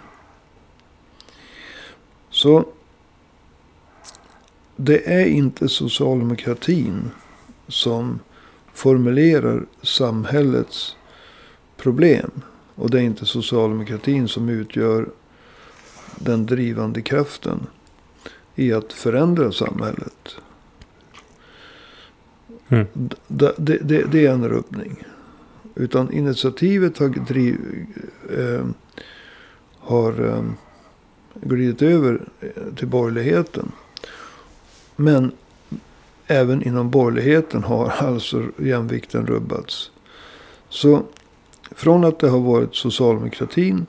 Så 2.31 2.64
det 4.76 5.12
är 5.12 5.26
inte 5.26 5.69
socialdemokratin 5.69 7.11
som 7.69 8.21
formulerar 8.75 9.67
samhällets 9.83 10.97
problem. 11.76 12.31
Och 12.75 12.90
det 12.90 12.99
är 12.99 13.02
inte 13.02 13.26
socialdemokratin 13.26 14.29
som 14.29 14.49
utgör 14.49 15.09
den 16.19 16.47
drivande 16.47 17.02
kraften 17.02 17.67
i 18.55 18.73
att 18.73 18.93
förändra 18.93 19.52
samhället. 19.52 20.37
Mm. 22.71 22.87
Det, 23.27 23.55
det, 23.59 24.03
det 24.03 24.27
är 24.27 24.31
en 24.31 24.49
rubbning. 24.49 25.05
Utan 25.75 26.12
initiativet 26.12 26.99
har, 26.99 27.09
driv, 27.09 27.87
eh, 28.39 28.67
har 29.79 30.29
eh, 30.29 30.45
glidit 31.35 31.83
över 31.83 32.29
eh, 32.41 32.75
till 32.77 32.89
borgerligheten. 32.89 33.73
Men 34.97 35.33
även 36.27 36.62
inom 36.62 36.91
borgerligheten 36.91 37.65
har 37.65 37.89
alltså 37.99 38.45
jämvikten 38.59 39.27
rubbats. 39.27 39.91
Så 40.69 41.03
från 41.71 42.05
att 42.05 42.19
det 42.19 42.29
har 42.29 42.41
varit 42.41 42.75
socialdemokratin 42.75 43.87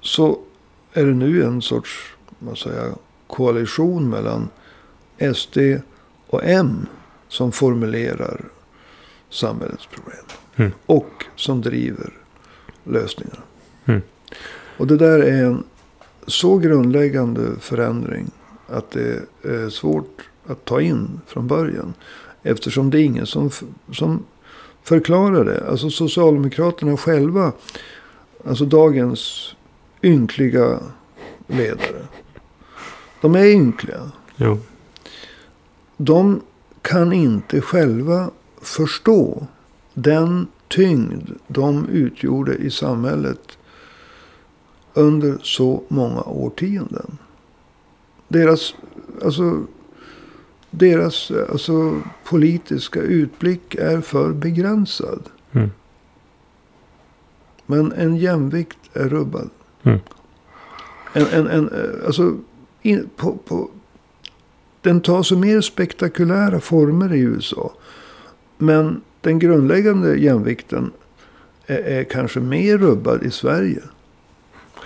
så 0.00 0.38
är 0.92 1.06
det 1.06 1.14
nu 1.14 1.42
en 1.42 1.62
sorts 1.62 2.14
man 2.38 2.56
säger 2.56 2.92
koalition 3.26 4.10
mellan 4.10 4.48
SD 5.34 5.58
och 6.26 6.44
M 6.44 6.86
som 7.28 7.52
formulerar 7.52 8.44
samhällets 9.30 9.86
problem. 9.86 10.24
Mm. 10.56 10.72
Och 10.86 11.24
som 11.36 11.60
driver 11.60 12.12
lösningar. 12.84 13.40
Mm. 13.84 14.02
Och 14.76 14.86
det 14.86 14.96
där 14.96 15.18
är 15.18 15.44
en 15.44 15.64
så 16.26 16.58
grundläggande 16.58 17.42
förändring 17.60 18.30
att 18.66 18.90
det 18.90 19.20
är 19.42 19.70
svårt 19.70 20.28
att 20.46 20.64
ta 20.64 20.80
in 20.80 21.20
från 21.26 21.46
början. 21.46 21.94
Eftersom 22.42 22.90
det 22.90 23.00
är 23.00 23.04
ingen 23.04 23.26
som, 23.26 23.50
som 23.92 24.24
förklarar 24.82 25.44
det. 25.44 25.68
Alltså 25.68 25.90
Socialdemokraterna 25.90 26.96
själva, 26.96 27.52
alltså 28.46 28.64
dagens 28.64 29.54
ynkliga 30.02 30.78
ledare. 31.46 32.06
De 33.20 33.34
är 33.34 33.44
ynkliga. 33.44 34.10
Jo. 34.36 34.58
De 35.96 36.40
kan 36.88 37.12
inte 37.12 37.60
själva 37.60 38.30
förstå 38.62 39.46
den 39.94 40.46
tyngd 40.68 41.30
de 41.46 41.86
utgjorde 41.88 42.54
i 42.54 42.70
samhället 42.70 43.58
under 44.94 45.38
så 45.42 45.82
många 45.88 46.22
årtionden. 46.22 47.18
Deras, 48.28 48.74
alltså, 49.24 49.66
deras 50.70 51.30
alltså, 51.30 52.00
politiska 52.24 53.00
utblick 53.00 53.74
är 53.74 54.00
för 54.00 54.32
begränsad. 54.32 55.22
Mm. 55.52 55.70
Men 57.66 57.92
en 57.92 58.16
jämvikt 58.16 58.78
är 58.92 59.08
rubbad. 59.08 59.50
Mm. 59.82 59.98
En, 61.12 61.26
en, 61.26 61.46
en, 61.46 61.70
alltså, 62.06 62.36
in, 62.82 63.08
på, 63.16 63.36
på, 63.36 63.70
den 64.88 65.00
tar 65.00 65.22
sig 65.22 65.36
mer 65.36 65.60
spektakulära 65.60 66.60
former 66.60 67.14
i 67.14 67.18
USA. 67.18 67.72
Men 68.58 69.00
den 69.20 69.38
grundläggande 69.38 70.16
jämvikten 70.16 70.90
är, 71.66 71.78
är 71.78 72.04
kanske 72.04 72.40
mer 72.40 72.78
rubbad 72.78 73.22
i 73.22 73.30
Sverige. 73.30 73.80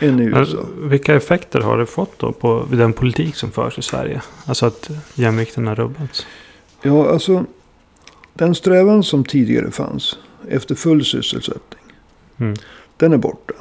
Än 0.01 0.21
i 0.21 0.29
Men 0.29 0.41
USA. 0.41 0.67
vilka 0.79 1.15
effekter 1.15 1.61
har 1.61 1.79
det 1.79 1.87
fått 1.87 2.19
då 2.19 2.33
på 2.33 2.67
den 2.71 2.93
politik 2.93 3.37
som 3.37 3.51
förs 3.51 3.79
i 3.79 3.83
Sverige? 3.83 4.23
Alltså 4.47 4.67
att 4.67 4.91
jämvikten 5.15 5.67
har 5.67 5.75
rubbats. 5.75 6.27
Ja, 6.83 7.11
alltså. 7.11 7.45
Den 8.35 8.55
strävan 8.55 9.03
som 9.03 9.25
tidigare 9.25 9.71
fanns 9.71 10.19
efter 10.49 10.75
full 10.75 11.05
sysselsättning. 11.05 11.85
Mm. 12.39 12.57
Den 12.97 13.13
är 13.13 13.19
borta. 13.19 13.55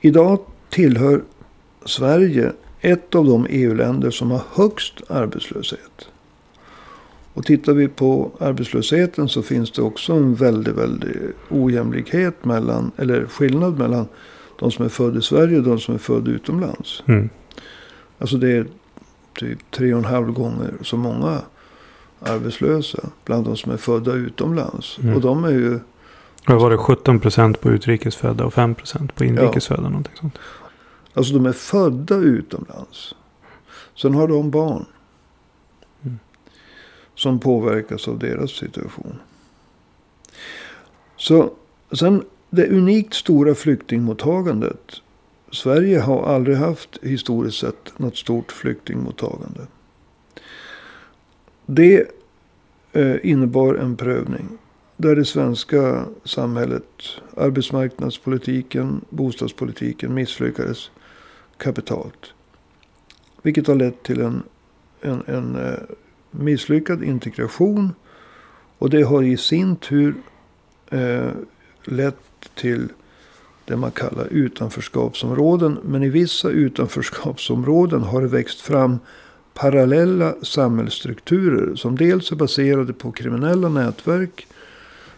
Idag 0.00 0.38
tillhör 0.70 1.22
Sverige 1.84 2.52
ett 2.92 3.14
av 3.14 3.26
de 3.26 3.46
EU-länder 3.50 4.10
som 4.10 4.30
har 4.30 4.42
högst 4.54 5.10
arbetslöshet. 5.10 6.08
Och 7.34 7.44
tittar 7.44 7.72
vi 7.72 7.88
på 7.88 8.30
arbetslösheten 8.40 9.28
så 9.28 9.42
finns 9.42 9.72
det 9.72 9.82
också 9.82 10.12
en 10.12 10.34
väldigt, 10.34 10.74
väldigt 10.74 11.36
ojämlikhet 11.48 12.44
mellan, 12.44 12.90
eller 12.96 13.26
skillnad 13.26 13.78
mellan 13.78 14.06
de 14.58 14.70
som 14.70 14.84
är 14.84 14.88
födda 14.88 15.18
i 15.18 15.22
Sverige 15.22 15.58
och 15.58 15.64
de 15.64 15.78
som 15.78 15.94
är 15.94 15.98
födda 15.98 16.30
utomlands. 16.30 17.02
Mm. 17.06 17.28
Alltså 18.18 18.36
det 18.36 18.48
är 18.52 18.66
typ 19.38 19.58
tre 19.70 19.92
och 19.92 19.98
en 19.98 20.04
halv 20.04 20.32
gånger 20.32 20.72
så 20.82 20.96
många 20.96 21.40
arbetslösa 22.20 22.98
bland 23.24 23.44
de 23.44 23.56
som 23.56 23.72
är 23.72 23.76
födda 23.76 24.12
utomlands. 24.12 24.98
Mm. 25.02 25.14
Och 25.14 25.20
de 25.20 25.44
är 25.44 25.50
ju, 25.50 25.80
Vad 26.46 26.60
var 26.60 26.70
det? 26.70 26.76
17 26.76 27.20
procent 27.20 27.60
på 27.60 27.70
utrikesfödda 27.70 28.44
och 28.44 28.54
5 28.54 28.74
procent 28.74 29.14
på 29.14 29.24
inrikesfödda. 29.24 29.82
Någonting 29.82 30.16
sånt 30.20 30.38
alltså 31.18 31.34
de 31.34 31.46
är 31.46 31.52
födda 31.52 32.16
utomlands. 32.16 33.14
Sen 33.96 34.14
har 34.14 34.28
de 34.28 34.50
barn. 34.50 34.86
Mm. 36.02 36.18
Som 37.14 37.38
påverkas 37.38 38.08
av 38.08 38.18
deras 38.18 38.50
situation. 38.50 39.18
Så 41.16 41.52
sen 41.92 42.24
det 42.50 42.68
unikt 42.68 43.14
stora 43.14 43.54
flyktingmottagandet. 43.54 44.92
Sverige 45.52 46.00
har 46.00 46.22
aldrig 46.22 46.56
haft 46.56 46.98
historiskt 47.02 47.58
sett 47.58 47.98
något 47.98 48.16
stort 48.16 48.52
flyktingmottagande. 48.52 49.66
Det 51.66 52.10
eh, 52.92 53.16
innebar 53.22 53.74
en 53.74 53.96
prövning. 53.96 54.58
Där 54.96 55.16
det 55.16 55.24
svenska 55.24 56.06
samhället, 56.24 57.02
arbetsmarknadspolitiken, 57.36 59.00
bostadspolitiken 59.10 60.14
misslyckades 60.14 60.90
kapitalt. 61.58 62.32
Vilket 63.42 63.66
har 63.66 63.74
lett 63.74 64.02
till 64.02 64.20
en, 64.20 64.42
en, 65.00 65.22
en 65.26 65.56
eh, 65.56 65.78
misslyckad 66.30 67.02
integration. 67.02 67.92
Och 68.78 68.90
det 68.90 69.02
har 69.02 69.22
i 69.22 69.36
sin 69.36 69.76
tur 69.76 70.14
eh, 70.90 71.30
lett 71.84 72.50
till 72.54 72.88
det 73.64 73.76
man 73.76 73.90
kallar 73.90 74.26
utanförskapsområden. 74.30 75.78
Men 75.82 76.02
i 76.02 76.08
vissa 76.08 76.48
utanförskapsområden 76.48 78.02
har 78.02 78.22
det 78.22 78.28
växt 78.28 78.60
fram 78.60 78.98
parallella 79.54 80.34
samhällsstrukturer. 80.42 81.74
Som 81.74 81.96
dels 81.96 82.32
är 82.32 82.36
baserade 82.36 82.92
på 82.92 83.12
kriminella 83.12 83.68
nätverk. 83.68 84.46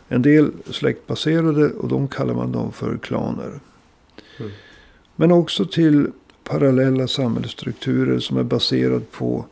En 0.09 0.23
del 0.23 0.53
släktbaserade 0.71 1.71
och 1.71 1.89
de 1.89 2.09
kallar 2.09 2.35
man 2.35 2.53
dem 2.53 2.73
för 2.73 2.99
klaner. 2.99 3.61
Mm. 4.39 4.51
Men 5.17 5.33
också 5.33 5.65
till 5.67 6.11
parallella 6.45 7.09
samhällsstrukturer 7.09 8.19
som 8.19 8.37
är 8.37 8.43
baserade 8.43 9.05
på 9.11 9.45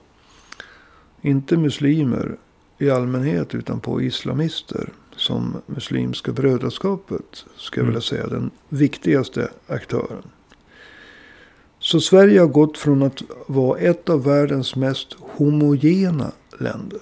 inte 1.23 1.57
muslimer 1.57 2.37
i 2.79 2.91
allmänhet 2.91 3.55
utan 3.55 3.81
på 3.81 4.03
islamister. 4.03 4.93
Som 5.17 5.57
Muslimska 5.67 6.33
brödraskapet 6.33 7.45
ska 7.57 7.81
jag 7.81 7.83
Mm. 7.83 7.91
vilja 7.91 8.01
säga 8.01 8.27
den 8.27 8.51
viktigaste 8.69 9.51
aktören. 9.67 10.23
Så 11.79 12.01
Sverige 12.01 12.41
har 12.41 12.47
gått 12.47 12.79
från 12.79 13.03
att 13.03 13.23
vara 13.47 13.79
ett 13.79 14.09
av 14.09 14.25
världens 14.25 14.77
mest 14.77 15.17
homogena 15.21 16.33
länder. 16.59 17.01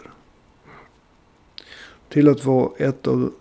Till 2.09 2.29
att 2.29 2.45
vara 2.45 2.71
ett 2.79 3.07
av 3.07 3.33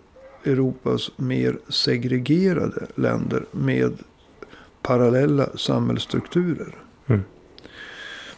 Europas 0.44 1.10
mer 1.16 1.58
segregerade 1.68 2.86
länder 2.94 3.44
med 3.50 3.98
parallella 4.86 5.48
samhällsstrukturer. 5.56 6.74
Mm. 7.06 7.20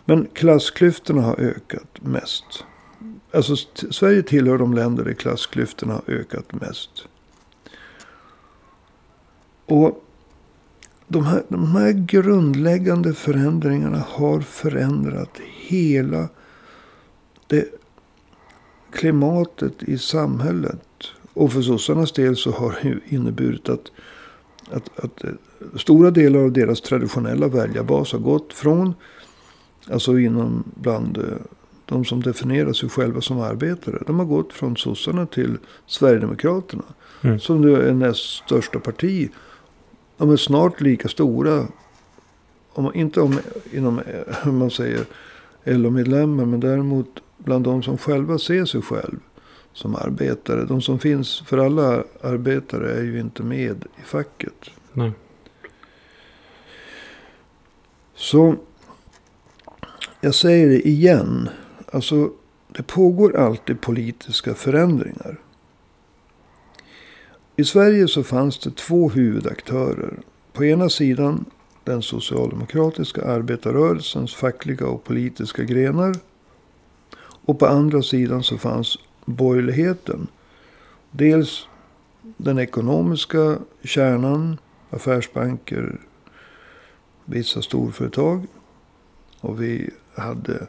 Men 0.05 0.29
klassklyftorna 0.33 1.23
har 1.23 1.41
ökat 1.41 2.01
mest. 2.01 2.65
Alltså 3.33 3.57
Sverige 3.91 4.23
tillhör 4.23 4.59
de 4.59 4.75
länder 4.75 5.05
där 5.05 5.13
klassklyftorna 5.13 5.95
har 5.95 6.15
ökat 6.15 6.53
mest. 6.53 6.91
Och 9.67 10.05
de 11.07 11.25
här, 11.27 11.43
de 11.49 11.77
här 11.77 11.93
grundläggande 11.93 13.15
förändringarna 13.15 14.05
har 14.09 14.41
förändrat 14.41 15.41
hela 15.69 16.29
det 17.47 17.65
klimatet 18.91 19.83
i 19.83 19.99
samhället. 19.99 20.87
Och 21.35 21.53
för 21.53 21.63
sossarnas 21.63 22.13
del 22.13 22.37
så 22.37 22.51
har 22.51 22.79
det 22.83 22.89
ju 22.89 23.01
inneburit 23.05 23.69
att, 23.69 23.91
att, 24.71 24.99
att 24.99 25.23
stora 25.77 26.11
delar 26.11 26.41
av 26.41 26.53
deras 26.53 26.81
traditionella 26.81 27.49
väljarbas 27.49 28.13
har 28.13 28.19
gått 28.19 28.53
från, 28.53 28.95
alltså 29.91 30.19
inom 30.19 30.65
bland 30.75 31.19
eh, 31.19 31.25
de 31.87 32.05
som 32.05 32.23
definierar 32.23 32.73
sig 32.73 32.89
själva 32.89 33.21
som 33.21 33.41
arbetare. 33.41 34.03
De 34.07 34.19
har 34.19 34.27
gått 34.27 34.53
från 34.53 34.77
sossarna 34.77 35.27
till 35.27 35.59
Sverigedemokraterna. 35.87 36.85
Mm. 37.23 37.41
Som 37.41 37.61
nu 37.61 37.89
är 37.89 37.93
näst 37.93 38.21
största 38.21 38.79
parti. 38.79 39.31
De 40.17 40.31
är 40.31 40.37
snart 40.37 40.81
lika 40.81 41.09
stora. 41.09 41.67
Om, 42.73 42.95
inte 42.95 43.21
om, 43.21 43.39
inom, 43.73 43.99
eh, 43.99 44.05
hur 44.43 44.53
man 44.53 44.71
säger, 44.71 45.05
LO-medlemmar. 45.65 46.45
Men 46.45 46.61
däremot 46.61 47.23
bland 47.39 47.65
de 47.65 47.83
som 47.83 47.99
själva 47.99 48.39
ser 48.39 48.65
sig 48.65 48.83
själv 48.83 49.19
som 49.73 49.95
arbetare. 49.95 50.65
De 50.65 50.83
som 50.83 50.99
finns, 50.99 51.41
för 51.41 51.59
alla 51.59 52.05
arbetare 52.23 52.93
är 52.93 53.03
ju 53.03 53.21
inte 53.21 53.43
med 53.43 53.85
i 54.01 54.03
facket. 54.03 54.71
Nej. 54.93 55.13
Så 58.19 58.57
jag 60.21 60.35
säger 60.35 60.69
det 60.69 60.89
igen. 60.89 61.49
Alltså 61.93 62.31
det 62.69 62.83
pågår 62.83 63.37
alltid 63.37 63.81
politiska 63.81 64.55
förändringar. 64.55 65.41
I 67.57 67.65
Sverige 67.65 68.09
så 68.09 68.23
fanns 68.23 68.59
det 68.59 68.77
två 68.77 69.09
huvudaktörer. 69.09 70.19
På 70.53 70.65
ena 70.65 70.89
sidan 70.89 71.45
den 71.85 72.03
socialdemokratiska 72.03 73.25
arbetarrörelsens 73.25 74.35
fackliga 74.35 74.87
och 74.87 75.05
politiska 75.05 75.65
grenar. 75.65 76.15
Och 77.21 77.59
på 77.59 77.67
andra 77.67 78.03
sidan 78.03 78.43
så 78.43 78.59
fanns 78.59 78.99
borgerligheten. 79.25 80.27
Dels 81.11 81.69
den 82.37 82.59
ekonomiska 82.59 83.59
kärnan, 83.85 84.59
affärsbanker, 84.91 86.01
vissa 87.29 87.63
storföretag. 87.63 88.47
Och 89.41 89.63
vi 89.63 89.91
hade 90.15 90.67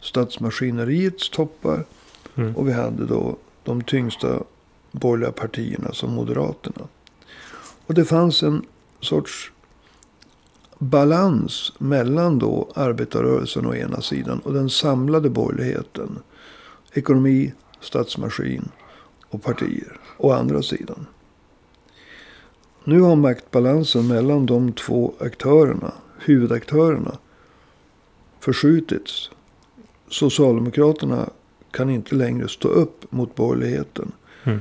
statsmaskineriets 0.00 1.30
toppar. 1.30 1.84
Mm. 2.34 2.56
Och 2.56 2.68
vi 2.68 2.72
hade 2.72 3.06
då 3.06 3.36
de 3.64 3.82
tyngsta 3.82 4.42
borgerliga 4.90 5.32
partierna 5.32 5.92
som 5.92 6.14
Moderaterna. 6.14 6.88
Och 7.86 7.94
det 7.94 8.04
fanns 8.04 8.42
en 8.42 8.66
sorts 9.00 9.52
balans 10.78 11.72
mellan 11.78 12.38
då 12.38 12.68
arbetarrörelsen 12.74 13.66
å 13.66 13.74
ena 13.74 14.00
sidan 14.00 14.38
och 14.38 14.52
den 14.52 14.70
samlade 14.70 15.30
borgerligheten. 15.30 16.18
Ekonomi, 16.92 17.52
statsmaskin 17.80 18.68
och 19.28 19.42
partier 19.42 20.00
å 20.16 20.32
andra 20.32 20.62
sidan. 20.62 21.06
Nu 22.84 23.00
har 23.00 23.16
maktbalansen 23.16 24.08
mellan 24.08 24.46
de 24.46 24.72
två 24.72 25.14
aktörerna, 25.20 25.92
huvudaktörerna, 26.18 27.18
förskjutits. 28.40 29.30
Socialdemokraterna 30.08 31.30
kan 31.70 31.90
inte 31.90 32.14
längre 32.14 32.48
stå 32.48 32.68
upp 32.68 33.12
mot 33.12 33.34
borgerligheten. 33.34 34.12
Mm. 34.44 34.60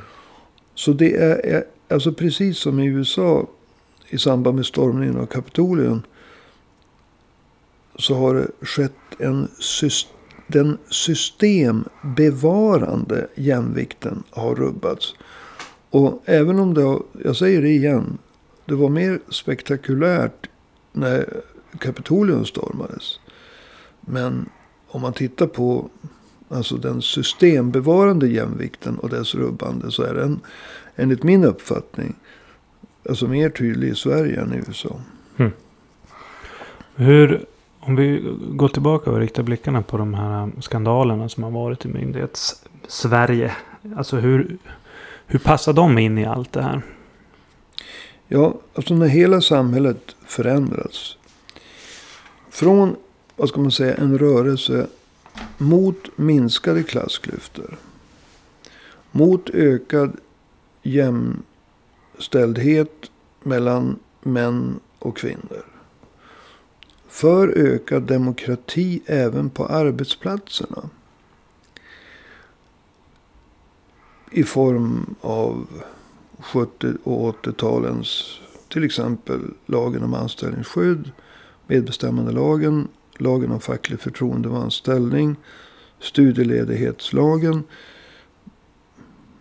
Så 0.75 0.93
det 0.93 1.15
är, 1.15 1.63
alltså 1.89 2.13
precis 2.13 2.57
som 2.57 2.79
i 2.79 2.85
USA 2.85 3.47
i 4.09 4.17
samband 4.17 4.55
med 4.55 4.65
stormningen 4.65 5.17
av 5.17 5.25
Kapitolium. 5.25 6.01
Så 7.95 8.15
har 8.15 8.35
det 8.35 8.47
skett 8.65 8.93
en 9.19 9.47
sys- 9.59 10.07
den 10.47 10.77
systembevarande 10.89 13.27
jämvikten 13.35 14.23
har 14.29 14.55
rubbats. 14.55 15.15
Och 15.89 16.23
även 16.25 16.59
om 16.59 16.73
det, 16.73 16.99
jag 17.23 17.35
säger 17.35 17.61
det 17.61 17.69
igen, 17.69 18.17
det 18.65 18.75
var 18.75 18.89
mer 18.89 19.19
spektakulärt 19.29 20.49
när 20.91 21.41
Kapitolium 21.79 22.45
stormades. 22.45 23.19
Men 24.01 24.49
om 24.87 25.01
man 25.01 25.13
tittar 25.13 25.47
på 25.47 25.89
alltså 26.49 26.77
den 26.77 27.01
systembevarande 27.01 28.27
jämvikten 28.27 28.99
och 28.99 29.09
dess 29.09 29.35
rubbande 29.35 29.91
så 29.91 30.03
är 30.03 30.13
den 30.13 30.39
enligt 30.95 31.23
min 31.23 31.43
uppfattning 31.43 32.15
alltså 33.09 33.27
mer 33.27 33.49
tydlig 33.49 33.89
i 33.89 33.95
Sverige 33.95 34.41
än 34.41 34.53
i 34.53 34.57
USA. 34.67 35.01
Mm. 35.37 35.51
Hur, 36.95 37.45
om 37.79 37.95
vi 37.95 38.35
går 38.51 38.67
tillbaka 38.67 39.11
och 39.11 39.19
riktar 39.19 39.43
blickarna 39.43 39.81
på 39.81 39.97
de 39.97 40.13
här 40.13 40.51
skandalerna 40.59 41.29
som 41.29 41.43
har 41.43 41.51
varit 41.51 41.85
i 41.85 41.87
myndighets-Sverige. 41.87 43.51
Alltså 43.97 44.17
hur, 44.17 44.57
hur 45.31 45.39
passar 45.39 45.73
de 45.73 45.97
in 45.97 46.17
i 46.17 46.25
allt 46.25 46.51
det 46.51 46.61
här? 46.61 46.81
Ja, 48.27 48.59
alltså 48.73 48.93
när 48.93 49.07
hela 49.07 49.41
samhället 49.41 50.15
förändras. 50.25 51.17
Från 52.49 52.95
vad 53.35 53.49
ska 53.49 53.61
man 53.61 53.71
säga, 53.71 53.95
en 53.95 54.17
rörelse 54.17 54.87
mot 55.57 56.17
minskade 56.17 56.83
klassklyftor. 56.83 57.77
Mot 59.11 59.49
ökad 59.49 60.17
jämställdhet 60.83 63.11
mellan 63.43 63.99
män 64.21 64.79
och 64.99 65.17
kvinnor. 65.17 65.65
För 67.07 67.47
ökad 67.47 68.03
demokrati 68.03 69.01
även 69.05 69.49
på 69.49 69.65
arbetsplatserna. 69.65 70.89
I 74.31 74.43
form 74.43 75.15
av 75.21 75.67
70 76.39 76.87
och 77.03 77.45
80-talens 77.45 78.39
till 78.69 78.83
exempel 78.83 79.39
lagen 79.65 80.03
om 80.03 80.13
anställningsskydd, 80.13 81.11
medbestämmandelagen, 81.67 82.87
lagen 83.17 83.51
om 83.51 83.59
facklig 83.59 83.99
förtroendemans 83.99 84.73
ställning, 84.73 85.35
studieledighetslagen. 85.99 87.63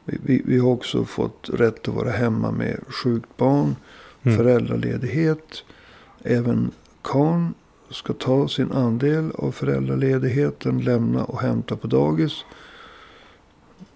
Vi, 0.05 0.18
vi, 0.22 0.42
vi, 0.44 0.59
har 0.59 0.68
också 0.68 1.05
fått 1.05 1.51
rätt 1.53 1.88
att 1.88 1.94
vara 1.94 2.11
hemma 2.11 2.51
med 2.51 2.81
sjukt 2.88 3.37
barn, 3.37 3.77
mm. 4.22 4.37
föräldraledighet. 4.37 5.64
Även 6.22 6.70
karn 7.03 7.55
ska 7.90 8.12
ta 8.12 8.48
sin 8.48 8.72
andel 8.72 9.31
av 9.35 9.53
föräldraledigheten, 9.53 10.81
lämna 10.81 11.24
och 11.24 11.40
hämta 11.40 11.77
på 11.77 11.87
dagis. 11.87 12.44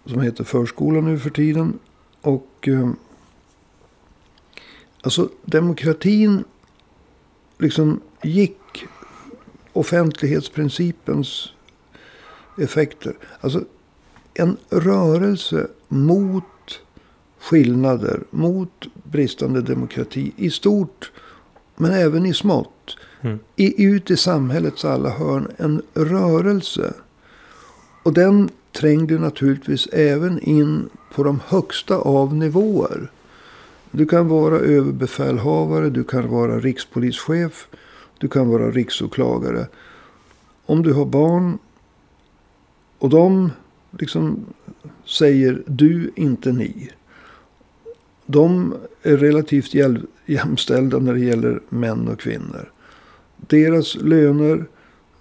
Som 0.05 0.21
heter 0.21 0.45
förskola 0.45 1.01
nu 1.01 1.19
för 1.19 1.31
tiden. 1.31 1.79
Och 2.21 2.69
eh, 2.69 2.91
alltså 5.03 5.29
demokratin 5.45 6.45
liksom 7.59 8.01
gick 8.23 8.87
offentlighetsprincipens 9.73 11.53
effekter. 12.59 13.15
Alltså 13.41 13.65
en 14.35 14.57
rörelse 14.71 15.67
mot 15.89 16.45
skillnader, 17.41 18.23
mot 18.31 18.87
bristande 19.05 19.63
demokrati 19.63 20.33
i 20.37 20.51
stort. 20.51 21.13
Men 21.77 21.93
även 21.93 22.27
i 22.27 22.35
smått. 22.35 22.97
Mm. 23.21 23.39
I, 23.57 23.85
ut 23.85 24.11
i 24.11 24.17
samhällets 24.17 24.85
alla 24.85 25.11
hörn. 25.11 25.49
En 25.57 25.83
rörelse. 25.95 26.95
Och 28.03 28.13
den 28.13 28.51
trängde 28.73 29.19
naturligtvis 29.19 29.87
även 29.87 30.41
in 30.41 30.89
på 31.15 31.23
de 31.23 31.41
högsta 31.47 31.97
av 31.97 32.35
nivåer. 32.35 33.11
Du 33.91 34.07
kan 34.07 34.29
vara 34.29 34.59
överbefälhavare, 34.59 35.91
du 35.91 36.05
kan 36.05 36.29
vara 36.29 36.59
rikspolischef, 36.59 37.69
du 38.19 38.29
kan 38.29 38.49
vara 38.49 38.71
riksåklagare. 38.71 39.67
Om 40.67 40.83
du 40.83 40.93
har 40.93 41.05
barn 41.05 41.59
och 42.99 43.09
de 43.09 43.51
liksom 43.99 44.45
säger 45.05 45.63
du, 45.67 46.11
inte 46.15 46.53
ni. 46.53 46.91
De 48.27 48.75
är 49.03 49.17
relativt 49.17 49.75
jämställda 50.27 50.99
när 50.99 51.15
det 51.15 51.21
gäller 51.21 51.61
män 51.69 52.09
och 52.09 52.21
kvinnor. 52.21 52.73
Deras 53.37 53.95
löner 53.95 54.67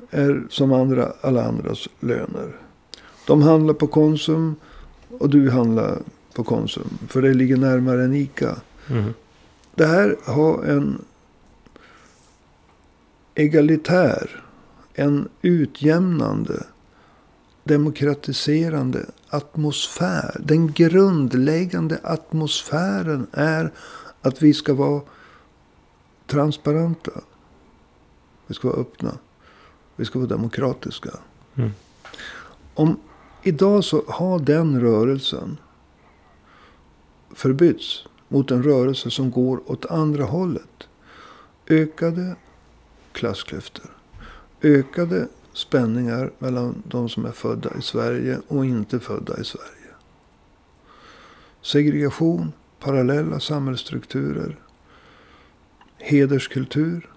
är 0.10 0.44
som 0.50 0.72
andra, 0.74 1.12
alla 1.22 1.44
andras 1.44 1.90
löner. 2.00 2.56
De 3.28 3.42
handlar 3.42 3.74
på 3.74 3.88
Konsum 3.88 4.56
och 5.20 5.30
du 5.30 5.50
handlar 5.50 6.02
på 6.34 6.44
Konsum. 6.44 6.98
För 7.08 7.22
det 7.22 7.34
ligger 7.34 7.58
närmare 7.58 8.04
än 8.04 8.14
ICA. 8.14 8.56
Mm. 8.90 9.14
Det 9.76 9.86
här 9.86 10.18
har 10.24 10.64
en 10.64 11.06
egalitär, 13.36 14.44
en 14.94 15.30
utjämnande, 15.42 16.64
demokratiserande 17.64 19.06
atmosfär. 19.30 20.42
Den 20.44 20.72
grundläggande 20.72 22.00
atmosfären 22.04 23.28
är 23.32 23.72
att 24.22 24.42
vi 24.42 24.54
ska 24.54 24.74
vara 24.74 25.02
transparenta. 26.28 27.12
Vi 28.48 28.56
ska 28.56 28.68
vara 28.68 28.82
öppna. 28.82 29.18
Vi 29.96 30.06
ska 30.06 30.20
vara 30.20 30.30
demokratiska. 30.30 31.10
Mm. 31.56 31.72
Om 32.74 33.00
idag 33.44 33.84
så 33.84 34.04
har 34.08 34.40
den 34.40 34.82
rörelsen 34.82 35.58
förbytts 37.34 38.06
mot 38.28 38.52
en 38.52 38.64
rörelse 38.64 39.12
som 39.12 39.32
går 39.32 39.72
åt 39.72 39.86
andra 39.86 40.24
hållet. 40.24 40.88
Ökade 41.68 42.36
klassklyftor. 43.12 43.92
Ökade 44.62 45.28
spänningar 45.54 46.32
mellan 46.40 46.84
de 46.88 47.10
som 47.10 47.26
är 47.26 47.32
födda 47.32 47.78
i 47.80 47.82
Sverige 47.82 48.40
och 48.48 48.66
inte 48.66 49.00
födda 49.00 49.40
i 49.40 49.44
Sverige. 49.44 49.68
Segregation, 51.62 52.52
parallella 52.80 53.40
samhällsstrukturer, 53.40 54.60
hederskultur, 55.98 57.10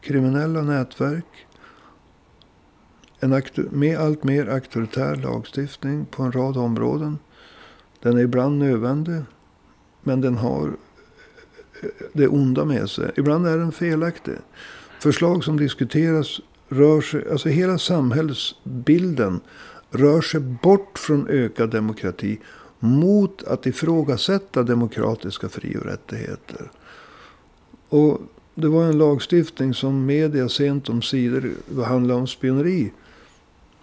kriminella 0.00 0.62
nätverk, 0.62 1.46
en 3.20 3.42
med 3.70 3.98
allt 3.98 4.24
mer 4.24 4.46
auktoritär 4.46 5.16
lagstiftning 5.16 6.06
på 6.06 6.22
en 6.22 6.32
rad 6.32 6.56
områden. 6.56 7.18
Den 8.02 8.18
är 8.18 8.22
ibland 8.22 8.58
nödvändig, 8.58 9.22
men 10.02 10.20
den 10.20 10.36
har 10.36 10.68
eh, 11.82 11.88
det 12.12 12.28
onda 12.28 12.64
med 12.64 12.90
sig. 12.90 13.10
Ibland 13.16 13.46
är 13.46 13.58
den 13.58 13.72
felaktig 13.72 14.34
förslag 15.00 15.44
som 15.44 15.56
diskuteras 15.56 16.40
rör 16.68 17.00
sig, 17.00 17.30
alltså 17.30 17.48
hela 17.48 17.78
samhällsbilden 17.78 19.40
rör 19.90 20.20
sig 20.20 20.40
bort 20.40 20.98
från 20.98 21.28
ökad 21.28 21.70
demokrati 21.70 22.40
mot 22.78 23.44
att 23.44 23.66
ifrågasätta 23.66 24.62
demokratiska 24.62 25.48
fri 25.48 25.76
och 25.76 25.84
rättigheter. 25.84 26.70
Och 27.88 28.20
det 28.54 28.68
var 28.68 28.84
en 28.84 28.98
lagstiftning 28.98 29.74
som 29.74 30.06
media 30.06 30.48
sent 30.48 30.88
om 30.88 31.02
sidor, 31.02 31.52
handlade 31.84 32.20
om 32.20 32.26
spioneri, 32.26 32.92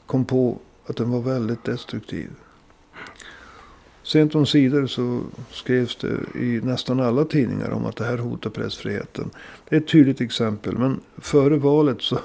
kom 0.07 0.25
på 0.25 0.59
att 0.85 0.97
den 0.97 1.11
var 1.11 1.21
väldigt 1.21 1.63
destruktiv. 1.63 2.29
Sent 4.03 4.35
om 4.35 4.45
sidor 4.45 4.87
så 4.87 5.21
skrevs 5.51 5.95
det 5.95 6.39
i 6.39 6.61
nästan 6.63 6.99
alla 6.99 7.25
tidningar 7.25 7.69
om 7.69 7.85
att 7.85 7.95
det 7.95 8.05
här 8.05 8.17
hotar 8.17 8.49
pressfriheten. 8.49 9.29
Det 9.69 9.75
är 9.75 9.79
ett 9.79 9.87
tydligt 9.87 10.21
exempel. 10.21 10.77
Men 10.77 10.99
före 11.17 11.57
valet 11.57 12.01
så, 12.01 12.19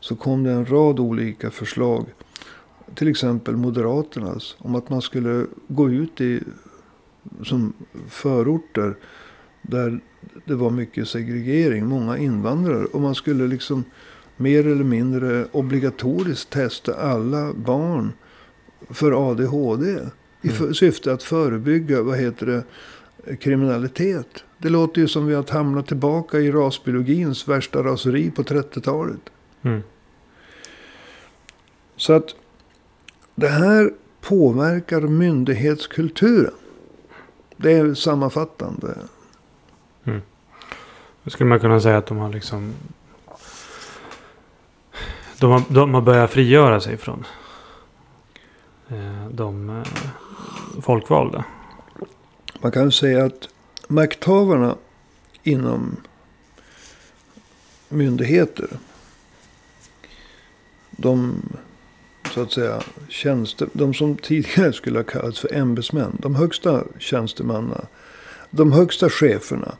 så 0.00 0.16
kom 0.16 0.42
det 0.42 0.50
en 0.50 0.66
rad 0.66 1.00
olika 1.00 1.50
förslag. 1.50 2.06
Till 2.94 3.08
exempel 3.08 3.56
Moderaternas. 3.56 4.56
Om 4.58 4.74
att 4.74 4.90
man 4.90 5.02
skulle 5.02 5.46
gå 5.68 5.90
ut 5.90 6.20
i 6.20 6.40
som 7.42 7.72
förorter. 8.08 8.96
Där 9.62 10.00
det 10.44 10.54
var 10.54 10.70
mycket 10.70 11.08
segregering. 11.08 11.86
Många 11.86 12.18
invandrare. 12.18 12.84
Och 12.84 13.00
man 13.00 13.14
skulle 13.14 13.46
liksom 13.46 13.84
mer 14.36 14.66
eller 14.66 14.84
mindre 14.84 15.46
obligatoriskt 15.52 16.50
testa 16.50 16.94
alla 16.94 17.52
barn 17.52 18.12
för 18.90 19.30
ADHD. 19.30 19.98
I 20.42 20.50
mm. 20.50 20.74
syfte 20.74 21.12
att 21.12 21.22
förebygga, 21.22 22.02
vad 22.02 22.18
heter 22.18 22.46
det, 22.46 22.64
kriminalitet. 23.36 24.44
Det 24.58 24.68
låter 24.68 25.00
ju 25.00 25.08
som 25.08 25.26
vi 25.26 25.34
har 25.34 25.52
hamnat 25.52 25.86
tillbaka 25.86 26.38
i 26.38 26.52
rasbiologins 26.52 27.48
värsta 27.48 27.82
raseri 27.82 28.30
på 28.30 28.42
30-talet. 28.42 29.20
Mm. 29.62 29.82
Så 31.96 32.12
att 32.12 32.34
det 33.34 33.48
här 33.48 33.92
påverkar 34.20 35.00
myndighetskulturen. 35.00 36.54
Det 37.56 37.72
är 37.72 37.94
sammanfattande. 37.94 38.98
Mm. 40.04 40.20
Då 41.24 41.30
skulle 41.30 41.48
man 41.48 41.60
kunna 41.60 41.80
säga 41.80 41.96
att 41.96 42.06
de 42.06 42.18
har 42.18 42.32
liksom... 42.32 42.72
De 45.42 45.50
har, 45.50 45.62
de 45.68 45.94
har 45.94 46.00
börjat 46.00 46.30
frigöra 46.30 46.80
sig 46.80 46.96
från 46.96 47.24
eh, 48.88 49.28
de 49.30 49.70
eh, 49.70 49.82
folkvalda. 50.80 51.44
Man 52.60 52.72
kan 52.72 52.92
säga 52.92 53.24
att 53.24 53.48
makthavarna 53.88 54.76
inom 55.42 55.96
myndigheter. 57.88 58.68
De 60.90 61.42
så 62.34 62.42
att 62.42 62.52
säga 62.52 62.82
tjänster, 63.08 63.68
de 63.72 63.94
som 63.94 64.16
tidigare 64.16 64.72
skulle 64.72 64.98
ha 64.98 65.04
kallats 65.04 65.40
för 65.40 65.54
ämbetsmän. 65.54 66.16
De 66.20 66.34
högsta 66.34 66.84
tjänstemanna. 66.98 67.84
De 68.50 68.72
högsta 68.72 69.10
cheferna 69.10 69.74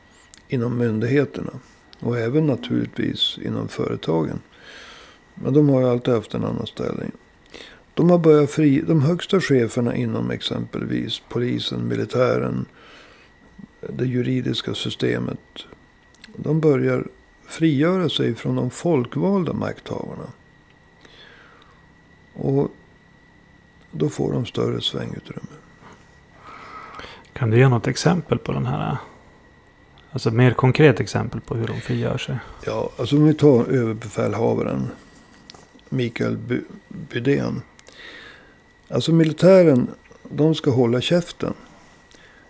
inom 0.49 0.79
myndigheterna. 0.79 1.53
Och 2.01 2.19
även 2.19 2.47
naturligtvis 2.47 3.39
inom 3.43 3.69
företagen. 3.69 4.41
Men 5.35 5.53
de 5.53 5.69
har 5.69 5.81
ju 5.81 5.89
alltid 5.89 6.15
haft 6.15 6.35
en 6.35 6.45
annan 6.45 6.67
ställning. 6.67 7.11
De 7.95 8.11
har 8.11 8.19
börjat 8.19 8.51
fri, 8.51 8.81
de 8.81 9.03
högsta 9.03 9.41
cheferna 9.41 9.97
inom 9.97 10.31
exempelvis 10.31 11.23
polisen, 11.29 11.89
militären, 11.89 12.67
det 13.81 14.05
juridiska 14.05 14.75
systemet. 14.75 15.39
De 16.37 16.61
börjar 16.61 17.05
frigöra 17.47 18.09
sig 18.09 18.35
från 18.35 18.57
de 18.57 18.71
folkvalda 18.71 19.53
makthavarna. 19.53 20.27
Och 22.35 22.71
då 23.91 24.09
får 24.09 24.33
de 24.33 24.47
större 24.47 24.81
svängutrymme. 24.81 25.49
Kan 27.33 27.51
du 27.51 27.59
ge 27.59 27.69
något 27.69 27.87
exempel 27.87 28.39
på 28.39 28.53
den 28.53 28.67
här? 28.67 28.97
Alltså 30.11 30.31
mer 30.31 30.53
konkret 30.53 31.01
exempel 31.01 31.41
på 31.41 31.55
hur 31.55 31.67
de 31.67 31.81
frigör 31.81 32.19
sig? 32.19 32.39
Ja, 32.67 32.91
alltså 32.99 33.17
om 33.17 33.25
vi 33.25 33.35
tar 33.35 33.65
överbefälhavaren 33.65 34.89
Mikael 35.93 36.39
Bydén. 36.89 37.63
Alltså 38.89 39.13
militären, 39.13 39.89
de 40.31 40.55
ska 40.55 40.71
hålla 40.71 41.01
käften 41.01 41.55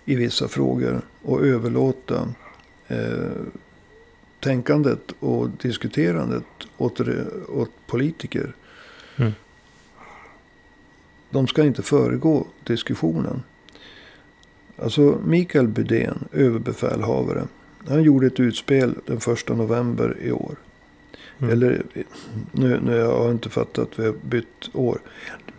i 0.04 0.14
vissa 0.14 0.48
frågor 0.48 1.00
och 1.22 1.46
överlåta 1.46 2.28
eh, 2.88 3.30
tänkandet 4.40 5.12
och 5.20 5.48
diskuterandet 5.48 6.44
åt, 6.76 7.00
åt 7.48 7.70
politiker. 7.86 8.54
Mm. 9.16 9.32
De 11.30 11.46
ska 11.46 11.64
inte 11.64 11.82
föregå 11.82 12.46
diskussionen. 12.64 13.42
Alltså 14.76 15.20
Mikael 15.24 15.68
Bydén, 15.68 16.24
överbefälhavare. 16.32 17.46
Han 17.88 18.02
gjorde 18.02 18.26
ett 18.26 18.40
utspel 18.40 18.94
den 19.06 19.20
första 19.20 19.54
november 19.54 20.16
i 20.20 20.32
år. 20.32 20.56
Mm. 21.42 21.52
Eller 21.52 21.82
nu, 22.52 22.80
nu 22.84 23.04
har 23.04 23.24
jag 23.24 23.30
inte 23.30 23.48
fattat, 23.48 23.88
vi 23.96 24.06
har 24.06 24.14
bytt 24.22 24.70
år. 24.72 24.98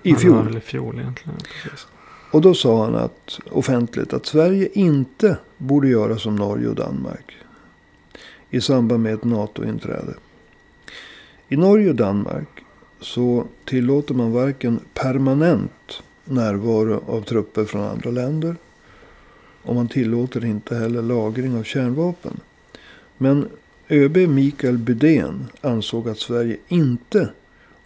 I 0.03 0.15
fjol. 0.15 0.57
I 0.57 0.59
fjol 0.59 0.99
egentligen. 0.99 1.37
Precis. 1.63 1.87
Och 2.31 2.41
då 2.41 2.53
sa 2.53 2.85
han 2.85 2.95
att, 2.95 3.39
offentligt 3.51 4.13
att 4.13 4.25
Sverige 4.25 4.69
inte 4.73 5.37
borde 5.57 5.87
göra 5.87 6.17
som 6.17 6.35
Norge 6.35 6.67
och 6.67 6.75
Danmark. 6.75 7.35
I 8.49 8.61
samband 8.61 9.03
med 9.03 9.13
ett 9.13 9.23
NATO-inträde. 9.23 10.13
I 11.47 11.57
Norge 11.57 11.89
och 11.89 11.95
Danmark 11.95 12.47
så 12.99 13.47
tillåter 13.65 14.13
man 14.13 14.31
varken 14.31 14.79
permanent 14.93 16.03
närvaro 16.25 17.03
av 17.07 17.21
trupper 17.21 17.65
från 17.65 17.83
andra 17.83 18.11
länder. 18.11 18.55
Och 19.63 19.75
man 19.75 19.87
tillåter 19.87 20.45
inte 20.45 20.75
heller 20.75 21.01
lagring 21.01 21.57
av 21.57 21.63
kärnvapen. 21.63 22.39
Men 23.17 23.49
ÖB 23.89 24.17
Mikael 24.17 24.77
Bydén 24.77 25.47
ansåg 25.61 26.09
att 26.09 26.19
Sverige 26.19 26.57
inte 26.67 27.29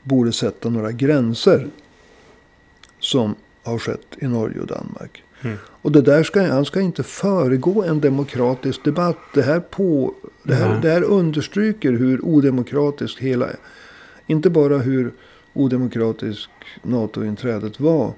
borde 0.03 0.31
sätta 0.31 0.69
några 0.69 0.91
gränser. 0.91 1.67
Som 2.99 3.35
har 3.63 3.77
skett 3.77 4.07
i 4.17 4.27
Norge 4.27 4.59
och 4.59 4.67
Danmark. 4.67 5.23
Mm. 5.41 5.57
Och 5.81 5.91
det 5.91 6.01
där 6.01 6.23
ska, 6.23 6.41
han 6.41 6.65
ska 6.65 6.81
inte 6.81 7.03
föregå 7.03 7.83
en 7.83 7.99
demokratisk 7.99 8.83
debatt. 8.83 9.17
Det 9.33 9.41
här, 9.41 9.59
på, 9.59 10.13
det 10.43 10.55
här, 10.55 10.69
mm. 10.69 10.81
det 10.81 10.89
här 10.89 11.03
understryker 11.03 11.91
hur 11.91 12.25
odemokratiskt 12.25 13.19
hela... 13.19 13.49
Inte 14.27 14.49
bara 14.49 14.77
hur 14.77 15.13
odemokratisk 15.53 16.49
NATO-inträdet 16.83 17.79
var. 17.79 18.13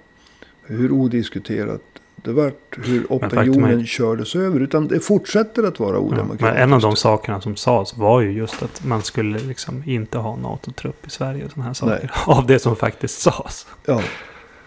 Hur 0.64 0.92
odiskuterat 0.92 1.99
det 2.24 2.32
vart 2.32 2.78
hur 2.86 3.06
opinionen 3.10 3.80
är, 3.80 3.86
kördes 3.86 4.36
över. 4.36 4.60
Utan 4.60 4.88
det 4.88 5.00
fortsätter 5.00 5.64
att 5.64 5.80
vara 5.80 6.00
odemokratiskt. 6.00 6.42
Ja, 6.42 6.48
men 6.48 6.64
en 6.64 6.74
av 6.74 6.82
de 6.82 6.96
sakerna 6.96 7.42
som 7.42 7.56
sades 7.56 7.98
var 7.98 8.22
ju 8.22 8.32
just 8.32 8.64
att 8.64 8.86
man 8.86 9.02
skulle 9.02 9.40
liksom 9.40 9.84
inte 9.86 10.18
ha 10.18 10.36
NATO-trupp 10.36 11.08
i 11.08 11.10
Sverige. 11.10 11.46
Och 11.46 11.52
såna 11.52 11.66
här 11.66 11.74
saker. 11.74 12.00
Nej. 12.02 12.10
Av 12.38 12.46
det 12.48 12.60
som 12.60 12.76
faktiskt 12.76 13.22
sades. 13.22 13.68
Ja. 13.86 14.02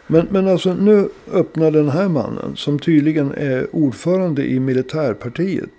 Men, 0.07 0.27
men 0.31 0.49
alltså 0.49 0.75
nu 0.75 1.09
öppnar 1.33 1.71
den 1.71 1.89
här 1.89 2.09
mannen. 2.09 2.57
Som 2.57 2.79
tydligen 2.79 3.33
är 3.33 3.77
ordförande 3.77 4.45
i 4.47 4.61
militärpartiet. 4.61 5.71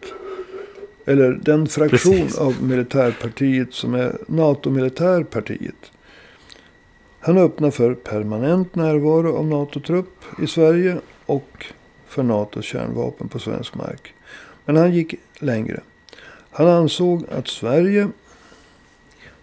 Eller 1.05 1.39
den 1.43 1.67
fraktion 1.67 2.13
Precis. 2.13 2.37
av 2.37 2.63
militärpartiet 2.63 3.73
som 3.73 3.93
är 3.93 4.17
NATO-militärpartiet. 4.27 5.91
Han 7.25 7.37
öppnar 7.37 7.71
för 7.71 7.93
permanent 7.93 8.75
närvaro 8.75 9.37
av 9.37 9.45
NATO-trupp 9.45 10.41
i 10.41 10.47
Sverige 10.47 10.97
och 11.33 11.65
för 12.05 12.23
NATOs 12.23 12.65
kärnvapen 12.65 13.27
på 13.27 13.39
svensk 13.39 13.75
mark. 13.75 14.13
Men 14.65 14.75
han 14.75 14.93
gick 14.93 15.15
längre. 15.39 15.79
Han 16.51 16.67
ansåg 16.67 17.25
att 17.31 17.47
Sverige 17.47 18.07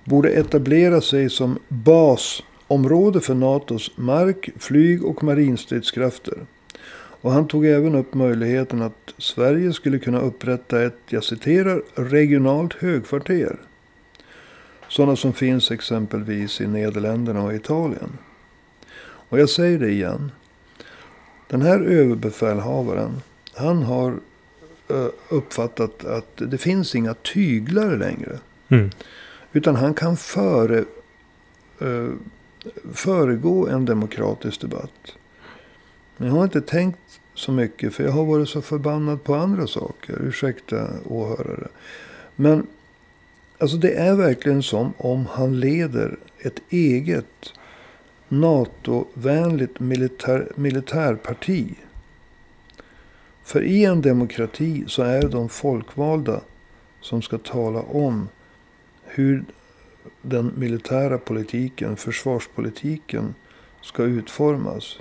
borde 0.05 0.31
etablera 0.31 1.01
sig 1.01 1.31
som 1.31 1.59
basområde 1.69 3.21
för 3.21 3.35
NATOs 3.35 3.91
mark-, 3.97 4.51
flyg 4.59 5.05
och 5.05 5.25
marinstridskrafter. 5.25 6.39
Och 7.23 7.33
han 7.33 7.49
tog 7.49 7.67
även 7.67 7.95
upp 7.95 8.15
möjligheten 8.15 8.83
att 8.83 9.15
Sverige 9.19 9.73
skulle 9.73 9.99
kunna 9.99 10.21
upprätta 10.21 10.83
ett, 10.83 10.99
jag 11.09 11.25
citerar, 11.25 11.83
regionalt 11.95 12.73
högkvarter. 12.73 13.57
Sådana 14.89 15.17
som 15.17 15.33
finns 15.33 15.71
exempelvis 15.71 16.61
i 16.61 16.67
Nederländerna 16.67 17.43
och 17.43 17.55
Italien. 17.55 18.19
Och 19.31 19.41
jag 19.41 19.51
säger 19.51 19.79
det 19.79 19.91
igen. 19.91 20.31
Den 21.51 21.63
här 21.63 21.81
överbefälhavaren, 21.81 23.23
han 23.55 23.83
har 23.83 24.21
uppfattat 25.29 26.05
att 26.05 26.33
det 26.37 26.59
finns 26.59 26.95
inga 26.95 27.15
tyglar 27.15 27.97
längre. 27.97 28.39
Mm. 28.69 28.91
Utan 29.53 29.77
han 29.77 29.95
kan 29.95 30.17
före, 30.17 30.85
föregå 32.93 33.69
en 33.69 33.85
demokratisk 33.85 34.61
debatt. 34.61 35.17
Men 36.17 36.29
jag 36.29 36.35
har 36.35 36.45
inte 36.45 36.61
tänkt 36.61 37.21
så 37.35 37.53
mycket 37.53 37.95
för 37.95 38.05
jag 38.05 38.13
har 38.13 38.25
varit 38.25 38.49
så 38.49 38.63
förbannad 38.63 39.25
på 39.25 39.35
andra 39.35 39.67
saker. 39.67 40.19
Ursäkta 40.23 40.89
åhörare. 41.05 41.69
Men 42.37 42.67
alltså 43.59 43.77
det 43.77 43.95
är 43.95 44.15
verkligen 44.15 44.63
som 44.63 44.93
om 44.97 45.27
han 45.27 45.61
leder 45.61 46.19
ett 46.39 46.61
eget 46.71 47.53
NATO-vänligt 48.33 49.81
militär, 49.81 50.53
militärparti. 50.57 51.75
För 53.45 53.63
i 53.63 53.85
en 53.85 54.03
demokrati 54.03 54.85
så 54.87 55.03
är 55.03 55.21
det 55.21 55.29
de 55.29 55.49
folkvalda 55.49 56.41
som 57.01 57.23
ska 57.23 57.39
tala 57.39 57.83
om 57.83 58.29
hur 59.05 59.45
den 60.23 60.53
militära 60.57 61.19
politiken, 61.19 61.97
försvarspolitiken, 61.97 63.35
ska 63.83 64.03
utformas. 64.03 64.99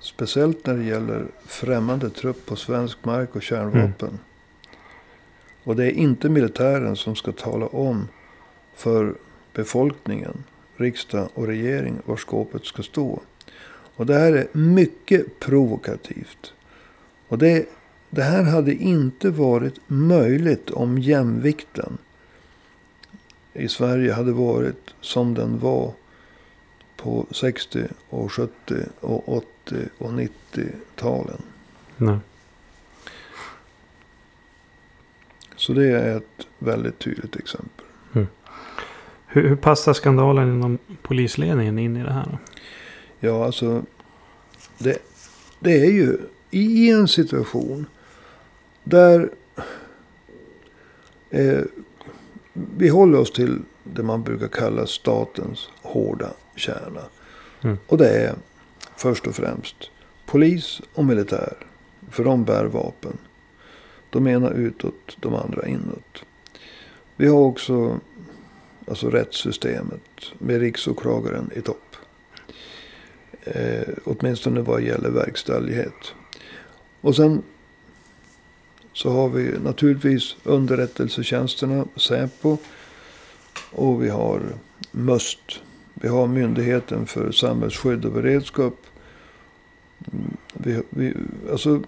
Speciellt 0.00 0.66
när 0.66 0.74
det 0.74 0.84
gäller 0.84 1.26
främmande 1.46 2.10
trupp 2.10 2.46
på 2.46 2.56
svensk 2.56 3.04
mark 3.04 3.36
och 3.36 3.42
kärnvapen. 3.42 4.08
Mm. 4.08 4.20
Och 5.64 5.76
det 5.76 5.84
är 5.84 5.90
inte 5.90 6.28
militären 6.28 6.96
som 6.96 7.16
ska 7.16 7.32
tala 7.32 7.66
om 7.66 8.08
för 8.74 9.14
befolkningen 9.52 10.44
riksdag 10.76 11.28
och 11.34 11.46
regering 11.46 11.98
var 12.04 12.16
skåpet 12.16 12.64
ska 12.64 12.82
stå. 12.82 13.20
Och 13.96 14.06
det 14.06 14.14
här 14.14 14.32
är 14.32 14.46
mycket 14.52 15.40
provokativt. 15.40 16.52
Och 17.28 17.38
det, 17.38 17.68
det 18.10 18.22
här 18.22 18.42
hade 18.42 18.74
inte 18.74 19.30
varit 19.30 19.80
möjligt 19.86 20.70
om 20.70 20.98
jämvikten 20.98 21.98
i 23.52 23.68
Sverige 23.68 24.12
hade 24.12 24.32
varit 24.32 24.94
som 25.00 25.34
den 25.34 25.58
var 25.58 25.92
på 26.96 27.26
60 27.30 27.84
och 28.10 28.32
70 28.32 28.52
och 29.00 29.36
80 29.36 29.46
och 29.98 30.10
90-talen. 30.10 31.42
Nej. 31.96 32.18
Så 35.56 35.72
det 35.72 35.86
är 35.86 36.16
ett 36.16 36.46
väldigt 36.58 36.98
tydligt 36.98 37.36
exempel. 37.36 37.86
Mm. 38.12 38.26
Hur, 39.34 39.48
hur 39.48 39.56
passar 39.56 39.92
skandalen 39.92 40.48
inom 40.48 40.78
polisledningen 41.02 41.78
in 41.78 41.96
i 41.96 42.02
det 42.02 42.12
här? 42.12 42.28
Då? 42.30 42.38
Ja, 43.20 43.44
alltså. 43.44 43.82
Det, 44.78 44.98
det 45.60 45.80
är 45.80 45.90
ju 45.90 46.18
i 46.50 46.90
en 46.90 47.08
situation 47.08 47.86
där 48.84 49.30
eh, 51.30 51.60
vi 52.52 52.88
håller 52.88 53.18
oss 53.18 53.32
till 53.32 53.58
det 53.82 54.02
man 54.02 54.22
brukar 54.22 54.48
kalla 54.48 54.86
statens 54.86 55.68
hårda 55.82 56.30
kärna. 56.56 57.02
Mm. 57.62 57.78
Och 57.86 57.98
det 57.98 58.08
är 58.08 58.34
först 58.96 59.26
och 59.26 59.34
främst 59.34 59.76
polis 60.26 60.80
och 60.94 61.04
militär. 61.04 61.56
För 62.10 62.24
de 62.24 62.44
bär 62.44 62.64
vapen. 62.64 63.18
De 64.10 64.26
ena 64.26 64.50
utåt, 64.50 65.16
de 65.20 65.34
andra 65.34 65.66
inåt. 65.66 66.24
Vi 67.16 67.26
har 67.26 67.38
också 67.38 68.00
Alltså 68.86 69.10
rättssystemet 69.10 70.32
med 70.38 70.60
riksåklagaren 70.60 71.50
i 71.56 71.60
topp. 71.60 71.96
Eh, 73.44 73.94
åtminstone 74.04 74.60
vad 74.60 74.82
gäller 74.82 75.10
verkställighet. 75.10 76.14
Och 77.00 77.16
sen 77.16 77.42
så 78.92 79.10
har 79.10 79.28
vi 79.28 79.58
naturligtvis 79.58 80.36
underrättelsetjänsterna, 80.44 81.84
Säpo. 81.96 82.56
Och 83.70 84.02
vi 84.02 84.08
har 84.08 84.42
MUST. 84.90 85.60
Vi 85.94 86.08
har 86.08 86.26
Myndigheten 86.26 87.06
för 87.06 87.32
samhällsskydd 87.32 88.04
och 88.04 88.12
beredskap. 88.12 88.74
Mm, 90.12 90.36
vi, 90.52 90.82
vi, 90.90 91.14
alltså, 91.50 91.82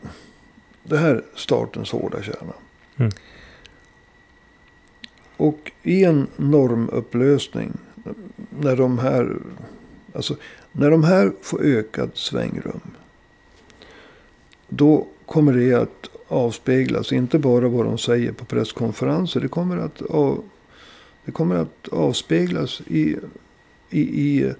det 0.82 0.98
här 0.98 1.14
är 1.14 1.24
statens 1.35 1.92
hårda 1.92 2.22
kärna. 2.22 2.52
Mm. 2.96 3.12
Och 5.37 5.72
i 5.83 6.05
en 6.05 6.27
normupplösning. 6.37 7.72
När 8.61 8.77
de 8.77 8.99
här, 8.99 9.37
alltså, 10.12 10.37
när 10.72 10.90
de 10.90 11.05
här 11.05 11.33
får 11.42 11.62
ökat 11.62 12.16
svängrum. 12.16 12.81
Då 14.68 15.07
kommer 15.27 15.53
det 15.53 15.75
att 15.75 16.11
avspeglas. 16.29 17.12
Inte 17.12 17.38
bara 17.38 17.68
vad 17.68 17.85
de 17.85 17.99
säger 17.99 18.33
på 18.33 18.44
presskonferenser. 18.44 19.40
Det 19.40 19.49
kommer 19.49 19.77
att, 19.77 20.03
av, 20.03 20.44
det 21.25 21.33
kommer 21.33 21.57
att 21.57 21.88
avspeglas 21.88 22.83
i, 22.87 23.16
i, 23.90 24.01
i 24.01 24.53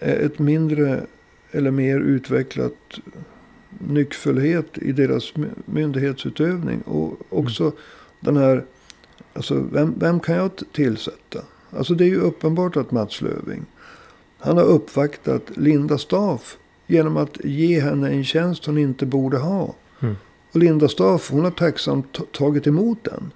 eh, 0.00 0.12
ett 0.12 0.38
mindre 0.38 1.06
eller 1.50 1.70
mer 1.70 2.00
utvecklat 2.00 3.00
nyckfullhet 3.78 4.78
i 4.78 4.92
deras 4.92 5.32
myndighetsutövning. 5.64 6.80
Och 6.80 7.12
också 7.28 7.62
mm. 7.62 7.76
den 8.20 8.36
här, 8.36 8.64
alltså 9.36 9.60
vem, 9.72 9.94
vem 9.98 10.20
kan 10.20 10.36
jag 10.36 10.50
tillsätta? 10.72 11.40
Alltså 11.70 11.94
det 11.94 12.04
är 12.04 12.08
ju 12.08 12.20
uppenbart 12.20 12.76
att 12.76 12.90
Mats 12.90 13.20
Löving, 13.20 13.66
han 14.38 14.56
har 14.56 14.64
uppvaktat 14.64 15.42
Linda 15.56 15.98
Staff 15.98 16.56
genom 16.86 17.16
att 17.16 17.44
ge 17.44 17.80
henne 17.80 18.10
en 18.10 18.24
tjänst 18.24 18.66
hon 18.66 18.78
inte 18.78 19.06
borde 19.06 19.38
ha. 19.38 19.74
Mm. 20.00 20.16
Och 20.52 20.58
Linda 20.58 20.88
Staff, 20.88 21.30
hon 21.30 21.44
har 21.44 21.50
tacksamt 21.50 22.32
tagit 22.32 22.66
emot 22.66 23.04
den. 23.04 23.32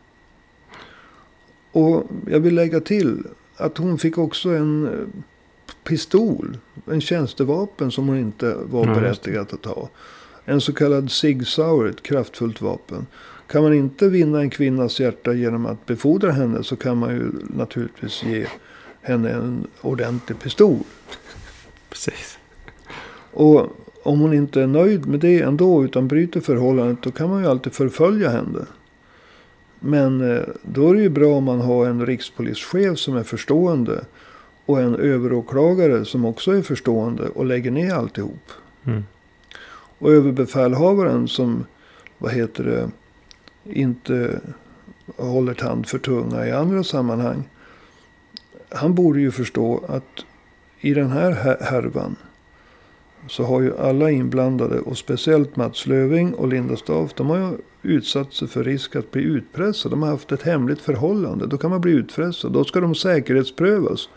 Och 1.73 2.11
jag 2.27 2.41
vill 2.41 2.55
lägga 2.55 2.81
till 2.81 3.25
att 3.57 3.79
hon 3.79 3.99
fick 3.99 4.19
också 4.19 4.49
en 4.49 4.87
eh, 4.87 5.23
pistol. 5.85 6.59
En 6.87 7.01
tjänstevapen 7.01 7.91
som 7.91 8.09
hon 8.09 8.19
inte 8.19 8.55
var 8.55 8.85
berättigad 8.85 9.55
att 9.55 9.65
ha. 9.65 9.89
En 10.45 10.61
så 10.61 10.73
kallad 10.73 11.11
Sig 11.11 11.45
Sauer, 11.45 11.87
ett 11.87 12.03
kraftfullt 12.03 12.61
vapen. 12.61 13.07
Kan 13.51 13.63
man 13.63 13.75
inte 13.75 14.09
vinna 14.09 14.41
en 14.41 14.51
kvinnas 14.51 15.01
hjärta 15.01 15.33
genom 15.33 15.67
att 15.67 15.87
befordra 15.87 16.33
henne 16.33 16.63
så 16.63 16.77
kan 16.77 16.97
man 16.97 17.11
ju 17.11 17.31
naturligtvis 17.43 18.23
ge 18.25 18.47
henne 19.03 19.31
en 19.31 19.67
ordentlig 19.81 20.41
pistol. 20.41 20.79
Precis. 21.89 22.39
Och 23.33 23.67
om 24.03 24.21
hon 24.21 24.33
inte 24.33 24.63
är 24.63 24.67
nöjd 24.67 25.07
med 25.07 25.21
det 25.21 25.41
ändå 25.41 25.85
utan 25.85 26.09
bryter 26.09 26.41
förhållandet 26.41 27.03
då 27.03 27.11
kan 27.11 27.31
man 27.31 27.43
ju 27.43 27.49
alltid 27.49 27.73
förfölja 27.73 28.31
henne. 28.31 28.67
Men 29.81 30.37
eh, 30.37 30.43
då 30.63 30.91
är 30.91 30.95
det 30.95 31.03
ju 31.03 31.09
bra 31.09 31.35
om 31.35 31.45
man 31.45 31.61
har 31.61 31.87
en 31.87 32.07
rikspolischef 32.07 32.99
som 32.99 33.17
är 33.17 33.23
förstående. 33.23 34.05
Och 34.67 34.81
en 34.81 34.95
överåklagare 34.95 36.05
som 36.05 36.25
också 36.25 36.53
är 36.53 36.63
förstående 36.63 37.29
och 37.29 37.45
lägger 37.45 37.71
ner 37.71 37.95
alltihop. 37.95 38.51
Mm. 38.85 39.05
Och 39.99 40.13
överbefälhavaren 40.13 41.29
som, 41.29 41.65
vad 42.19 42.33
heter 42.33 42.65
det, 42.65 42.91
inte 43.65 44.41
håller 45.17 45.55
tand 45.55 45.87
för 45.87 45.99
tunga 45.99 46.47
i 46.47 46.53
andra 46.53 46.85
sammanhang. 46.85 47.49
Han 48.69 48.95
borde 48.95 49.21
ju 49.21 49.31
förstå 49.31 49.85
att 49.89 50.25
i 50.81 50.95
den 50.95 51.11
här 51.11 51.57
härvan 51.61 52.17
så 53.29 53.45
har 53.45 53.61
ju 53.61 53.79
alla 53.79 54.11
inblandade 54.11 54.81
och 54.81 54.99
speciellt 54.99 55.57
Mats 55.57 55.87
Löving 55.87 56.35
och 56.35 56.49
Linda 56.49 56.77
Staaf. 56.77 57.15
De 57.15 57.31
har 57.31 57.39
ju 57.39 57.59
utsatt 57.83 58.33
sig 58.33 58.49
för 58.49 58.65
risk 58.65 58.97
att 58.97 59.11
bli 59.11 59.23
utpressade. 59.23 59.93
De 59.93 60.03
har 60.03 60.11
haft 60.11 60.33
ett 60.33 60.43
hemligt 60.43 60.81
förhållande. 60.81 61.47
Då 61.47 61.59
kan 61.59 61.71
man 61.71 61.81
bli 61.81 61.93
utpressad. 61.93 62.53
Då 62.53 62.65
ska 62.65 62.81
de 62.81 62.95
säkerhetsprövas. 62.95 64.09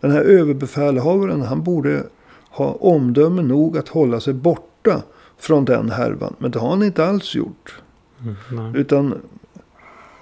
Den 0.00 0.10
här 0.10 0.22
överbefälhavaren 0.22 1.42
han 1.42 1.62
borde 1.62 2.06
ha 2.50 2.72
omdöme 2.72 3.42
nog 3.42 3.78
att 3.78 3.88
hålla 3.88 4.20
sig 4.20 4.34
borta 4.34 5.02
från 5.38 5.64
den 5.64 5.90
härvan. 5.90 6.34
Men 6.38 6.50
det 6.50 6.58
har 6.58 6.70
han 6.70 6.82
inte 6.82 7.06
alls 7.06 7.34
gjort. 7.34 7.82
Mm, 8.22 8.74
Utan 8.74 9.20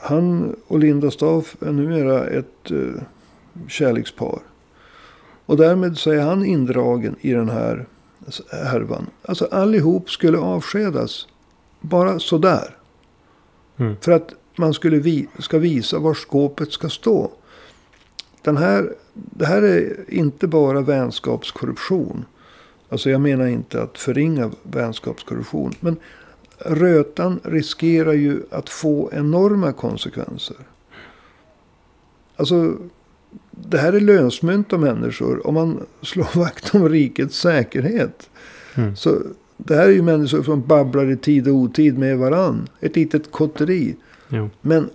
han 0.00 0.56
och 0.66 0.78
Linda 0.78 1.10
Staff 1.10 1.56
är 1.60 1.72
numera 1.72 2.26
ett 2.26 2.70
uh, 2.70 2.94
kärlekspar. 3.68 4.38
Och 5.46 5.56
därmed 5.56 5.98
så 5.98 6.10
är 6.10 6.20
han 6.20 6.44
indragen 6.44 7.16
i 7.20 7.32
den 7.32 7.48
här 7.48 7.86
härvan. 8.50 9.06
Alltså 9.24 9.48
allihop 9.50 10.10
skulle 10.10 10.38
avskedas. 10.38 11.28
Bara 11.80 12.18
sådär. 12.18 12.76
Mm. 13.76 13.96
För 14.00 14.12
att 14.12 14.34
man 14.56 14.74
skulle 14.74 14.98
vi, 14.98 15.28
ska 15.38 15.58
visa 15.58 15.98
var 15.98 16.14
skåpet 16.14 16.72
ska 16.72 16.88
stå. 16.88 17.30
Den 18.42 18.56
här, 18.56 18.92
det 19.14 19.46
här 19.46 19.62
är 19.62 20.04
inte 20.08 20.46
bara 20.46 20.80
vänskapskorruption. 20.80 22.24
Alltså 22.88 23.10
jag 23.10 23.20
menar 23.20 23.46
inte 23.46 23.82
att 23.82 23.98
förringa 23.98 24.50
vänskapskorruption. 24.62 25.74
Men 25.80 25.96
rötan 26.64 27.40
riskerar 27.44 28.12
ju 28.12 28.42
att 28.50 28.68
få 28.68 29.10
enorma 29.12 29.72
konsekvenser. 29.72 30.56
Alltså 32.36 32.76
det 33.50 33.78
här 33.78 33.92
är 33.92 34.00
lösmynt 34.00 34.72
av 34.72 34.80
människor. 34.80 35.46
Om 35.46 35.54
man 35.54 35.80
slår 36.02 36.28
vakt 36.38 36.74
om 36.74 36.88
rikets 36.88 37.38
säkerhet. 37.38 38.30
Mm. 38.74 38.96
Så 38.96 39.18
det 39.56 39.76
här 39.76 39.84
är 39.84 39.92
ju 39.92 40.02
människor 40.02 40.42
som 40.42 40.66
babblar 40.66 41.10
i 41.10 41.16
tid 41.16 41.48
och 41.48 41.54
otid 41.54 41.98
med 41.98 42.18
varann. 42.18 42.68
Ett 42.80 42.96
litet 42.96 43.30
kotteri. 43.30 43.96
Jo. 44.28 44.50
Men 44.60 44.90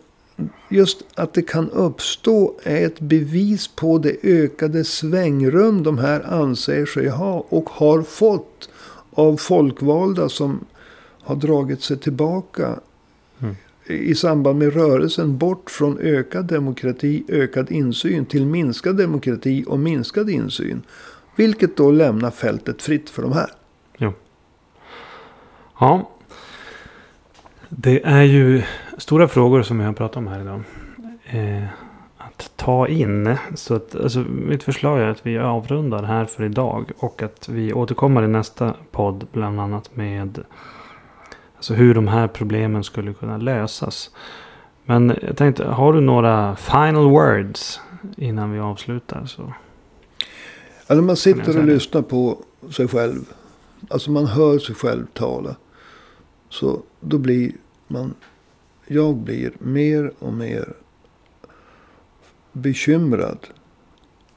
just 0.69 1.03
att 1.15 1.33
det 1.33 1.41
kan 1.41 1.69
uppstå 1.69 2.55
är 2.63 2.85
ett 2.85 2.99
bevis 2.99 3.67
på 3.67 3.97
det 3.97 4.15
ökade 4.23 4.83
svängrum 4.83 5.83
de 5.83 5.97
här 5.97 6.33
anser 6.33 6.85
sig 6.85 7.07
ha. 7.07 7.45
Och 7.49 7.69
har 7.69 8.01
fått 8.01 8.69
av 9.11 9.37
folkvalda 9.37 10.29
som 10.29 10.65
har 11.27 11.35
dragit 11.35 11.81
sig 11.81 11.97
tillbaka 11.97 12.79
i 13.89 14.15
samband 14.15 14.59
med 14.59 14.73
rörelsen 14.73 15.37
bort 15.37 15.69
från 15.69 15.99
ökad 15.99 16.45
demokrati, 16.45 17.23
ökad 17.27 17.71
insyn 17.71 18.25
till 18.25 18.45
minskad 18.45 18.97
demokrati 18.97 19.65
och 19.67 19.79
minskad 19.79 20.29
insyn. 20.29 20.81
Vilket 21.35 21.77
då 21.77 21.91
lämnar 21.91 22.31
fältet 22.31 22.81
fritt 22.81 23.09
för 23.09 23.21
de 23.21 23.31
här. 23.31 23.49
Ja. 23.97 24.13
Ja. 25.79 26.09
Det 27.69 28.05
är 28.05 28.23
ju 28.23 28.63
stora 28.97 29.27
frågor 29.27 29.63
som 29.63 29.79
vi 29.79 29.85
har 29.85 29.93
pratat 29.93 30.17
om 30.17 30.27
här 30.27 30.41
idag. 30.41 30.61
Eh, 31.25 31.67
att 32.17 32.51
ta 32.55 32.87
in. 32.87 33.35
Så 33.55 33.75
att, 33.75 33.95
alltså, 33.95 34.19
mitt 34.19 34.63
förslag 34.63 34.99
är 34.99 35.05
att 35.05 35.25
vi 35.25 35.37
avrundar 35.37 36.03
här 36.03 36.25
för 36.25 36.43
idag. 36.43 36.91
Och 36.97 37.21
att 37.21 37.49
vi 37.49 37.73
återkommer 37.73 38.23
i 38.23 38.27
nästa 38.27 38.73
podd. 38.91 39.27
Bland 39.31 39.59
annat 39.59 39.95
med 39.95 40.43
Alltså 41.57 41.73
hur 41.73 41.93
de 41.93 42.07
här 42.07 42.27
problemen 42.27 42.83
skulle 42.83 43.13
kunna 43.13 43.37
lösas. 43.37 44.11
Men 44.85 45.17
jag 45.21 45.37
tänkte, 45.37 45.65
har 45.65 45.93
du 45.93 46.01
några 46.01 46.55
final 46.55 47.09
words 47.09 47.79
innan 48.17 48.51
vi 48.51 48.59
avslutar? 48.59 49.25
Så 49.25 49.53
ja, 50.87 50.95
när 50.95 51.01
man 51.01 51.15
sitter 51.15 51.57
och 51.57 51.63
lyssnar 51.63 52.01
på 52.01 52.37
sig 52.71 52.87
själv. 52.87 53.33
Alltså 53.89 54.11
man 54.11 54.25
hör 54.25 54.59
sig 54.59 54.75
själv 54.75 55.05
tala. 55.13 55.55
Så 56.49 56.81
då 56.99 57.17
blir 57.17 57.51
man, 57.87 58.13
jag 58.87 59.15
blir 59.15 59.51
mer 59.59 60.11
och 60.19 60.33
mer 60.33 60.73
bekymrad, 62.51 63.47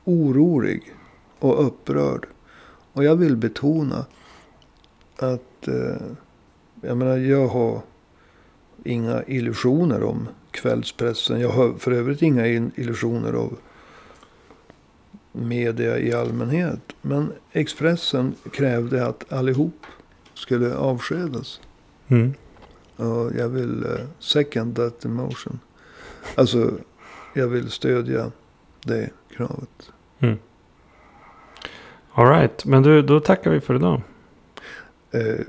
orolig 0.05 0.95
och 1.39 1.67
upprörd. 1.67 2.27
Och 2.93 3.05
jag 3.05 3.17
vill 3.17 3.37
betona 3.37 4.07
att 5.17 5.69
eh, 5.69 6.07
jag 6.81 6.97
menar, 6.97 7.17
jag 7.17 7.49
har 7.49 7.81
inga 8.85 9.23
illusioner 9.27 10.03
om 10.03 10.29
kvällspressen. 10.51 11.41
Jag 11.41 11.49
har 11.49 11.73
för 11.73 11.93
övrigt 11.93 12.23
inga 12.23 12.47
illusioner 12.47 13.33
av 13.33 13.59
media 15.33 15.99
i 15.99 16.13
allmänhet. 16.13 16.81
Men 17.03 17.33
Expressen 17.53 18.35
krävde 18.53 19.07
att 19.07 19.33
allihop 19.33 19.87
skulle 20.35 20.75
avskedas. 20.75 21.61
Mm. 22.09 22.35
Och 22.97 23.33
jag 23.39 23.49
vill 23.49 23.85
uh, 23.85 24.07
second 24.19 24.77
that 24.77 25.05
emotion. 25.05 25.59
Alltså, 26.35 26.73
jag 27.35 27.49
vill 27.49 27.71
stödja 27.71 28.33
det 28.85 29.11
kravet. 29.37 29.93
Mm. 30.19 30.39
Alright, 32.13 32.65
men 32.65 32.83
du, 32.83 33.03
då 33.03 33.21
tackar 33.21 33.51
vi 33.51 33.61
för 33.61 33.75
idag. 33.75 34.03
Eh, 35.11 35.41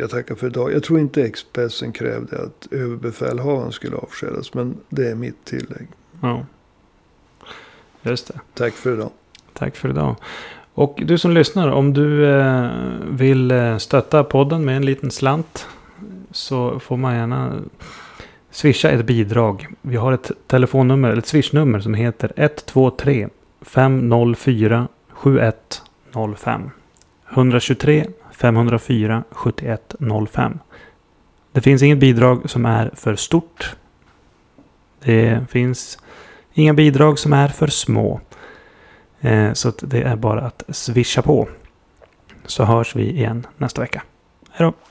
jag 0.00 0.10
tackar 0.10 0.34
för 0.34 0.46
idag. 0.46 0.72
Jag 0.72 0.82
tror 0.82 1.00
inte 1.00 1.22
Expressen 1.22 1.92
krävde 1.92 2.42
att 2.42 2.68
överbefälhavaren 2.70 3.72
skulle 3.72 3.96
avskedas. 3.96 4.54
Men 4.54 4.76
det 4.88 5.10
är 5.10 5.14
mitt 5.14 5.44
tillägg. 5.44 5.88
Ja. 6.22 6.46
Just 8.02 8.26
det. 8.26 8.40
Tack 8.54 8.74
för 8.74 8.94
idag. 8.94 9.10
Tack 9.52 9.76
för 9.76 9.88
idag. 9.88 10.16
Och 10.74 11.02
du 11.04 11.18
som 11.18 11.30
lyssnar, 11.30 11.68
om 11.68 11.92
du 11.92 12.30
eh, 12.30 12.70
vill 13.10 13.50
eh, 13.50 13.76
stötta 13.76 14.24
podden 14.24 14.64
med 14.64 14.76
en 14.76 14.84
liten 14.84 15.10
slant. 15.10 15.66
Så 16.30 16.78
får 16.78 16.96
man 16.96 17.14
gärna 17.14 17.60
swisha 18.50 18.90
ett 18.90 19.06
bidrag. 19.06 19.66
Vi 19.82 19.96
har 19.96 20.12
ett 20.12 20.30
telefonnummer, 20.46 21.16
ett 21.16 21.26
swishnummer 21.26 21.80
som 21.80 21.94
heter 21.94 22.32
123 22.36 23.28
504 23.62 24.88
7105. 25.10 26.70
123 27.30 28.06
504 28.40 29.24
7105. 29.30 30.58
Det 31.52 31.60
finns 31.60 31.82
inget 31.82 31.98
bidrag 31.98 32.50
som 32.50 32.66
är 32.66 32.90
för 32.94 33.16
stort. 33.16 33.76
Det 35.04 35.50
finns 35.50 35.98
inga 36.52 36.74
bidrag 36.74 37.18
som 37.18 37.32
är 37.32 37.48
för 37.48 37.66
små. 37.66 38.20
Eh, 39.20 39.52
så 39.52 39.72
det 39.80 40.02
är 40.02 40.16
bara 40.16 40.40
att 40.40 40.62
swisha 40.68 41.22
på. 41.22 41.48
Så 42.46 42.64
hörs 42.64 42.96
vi 42.96 43.10
igen 43.10 43.46
nästa 43.56 43.80
vecka. 43.80 44.02
Hej 44.50 44.66
då! 44.66 44.89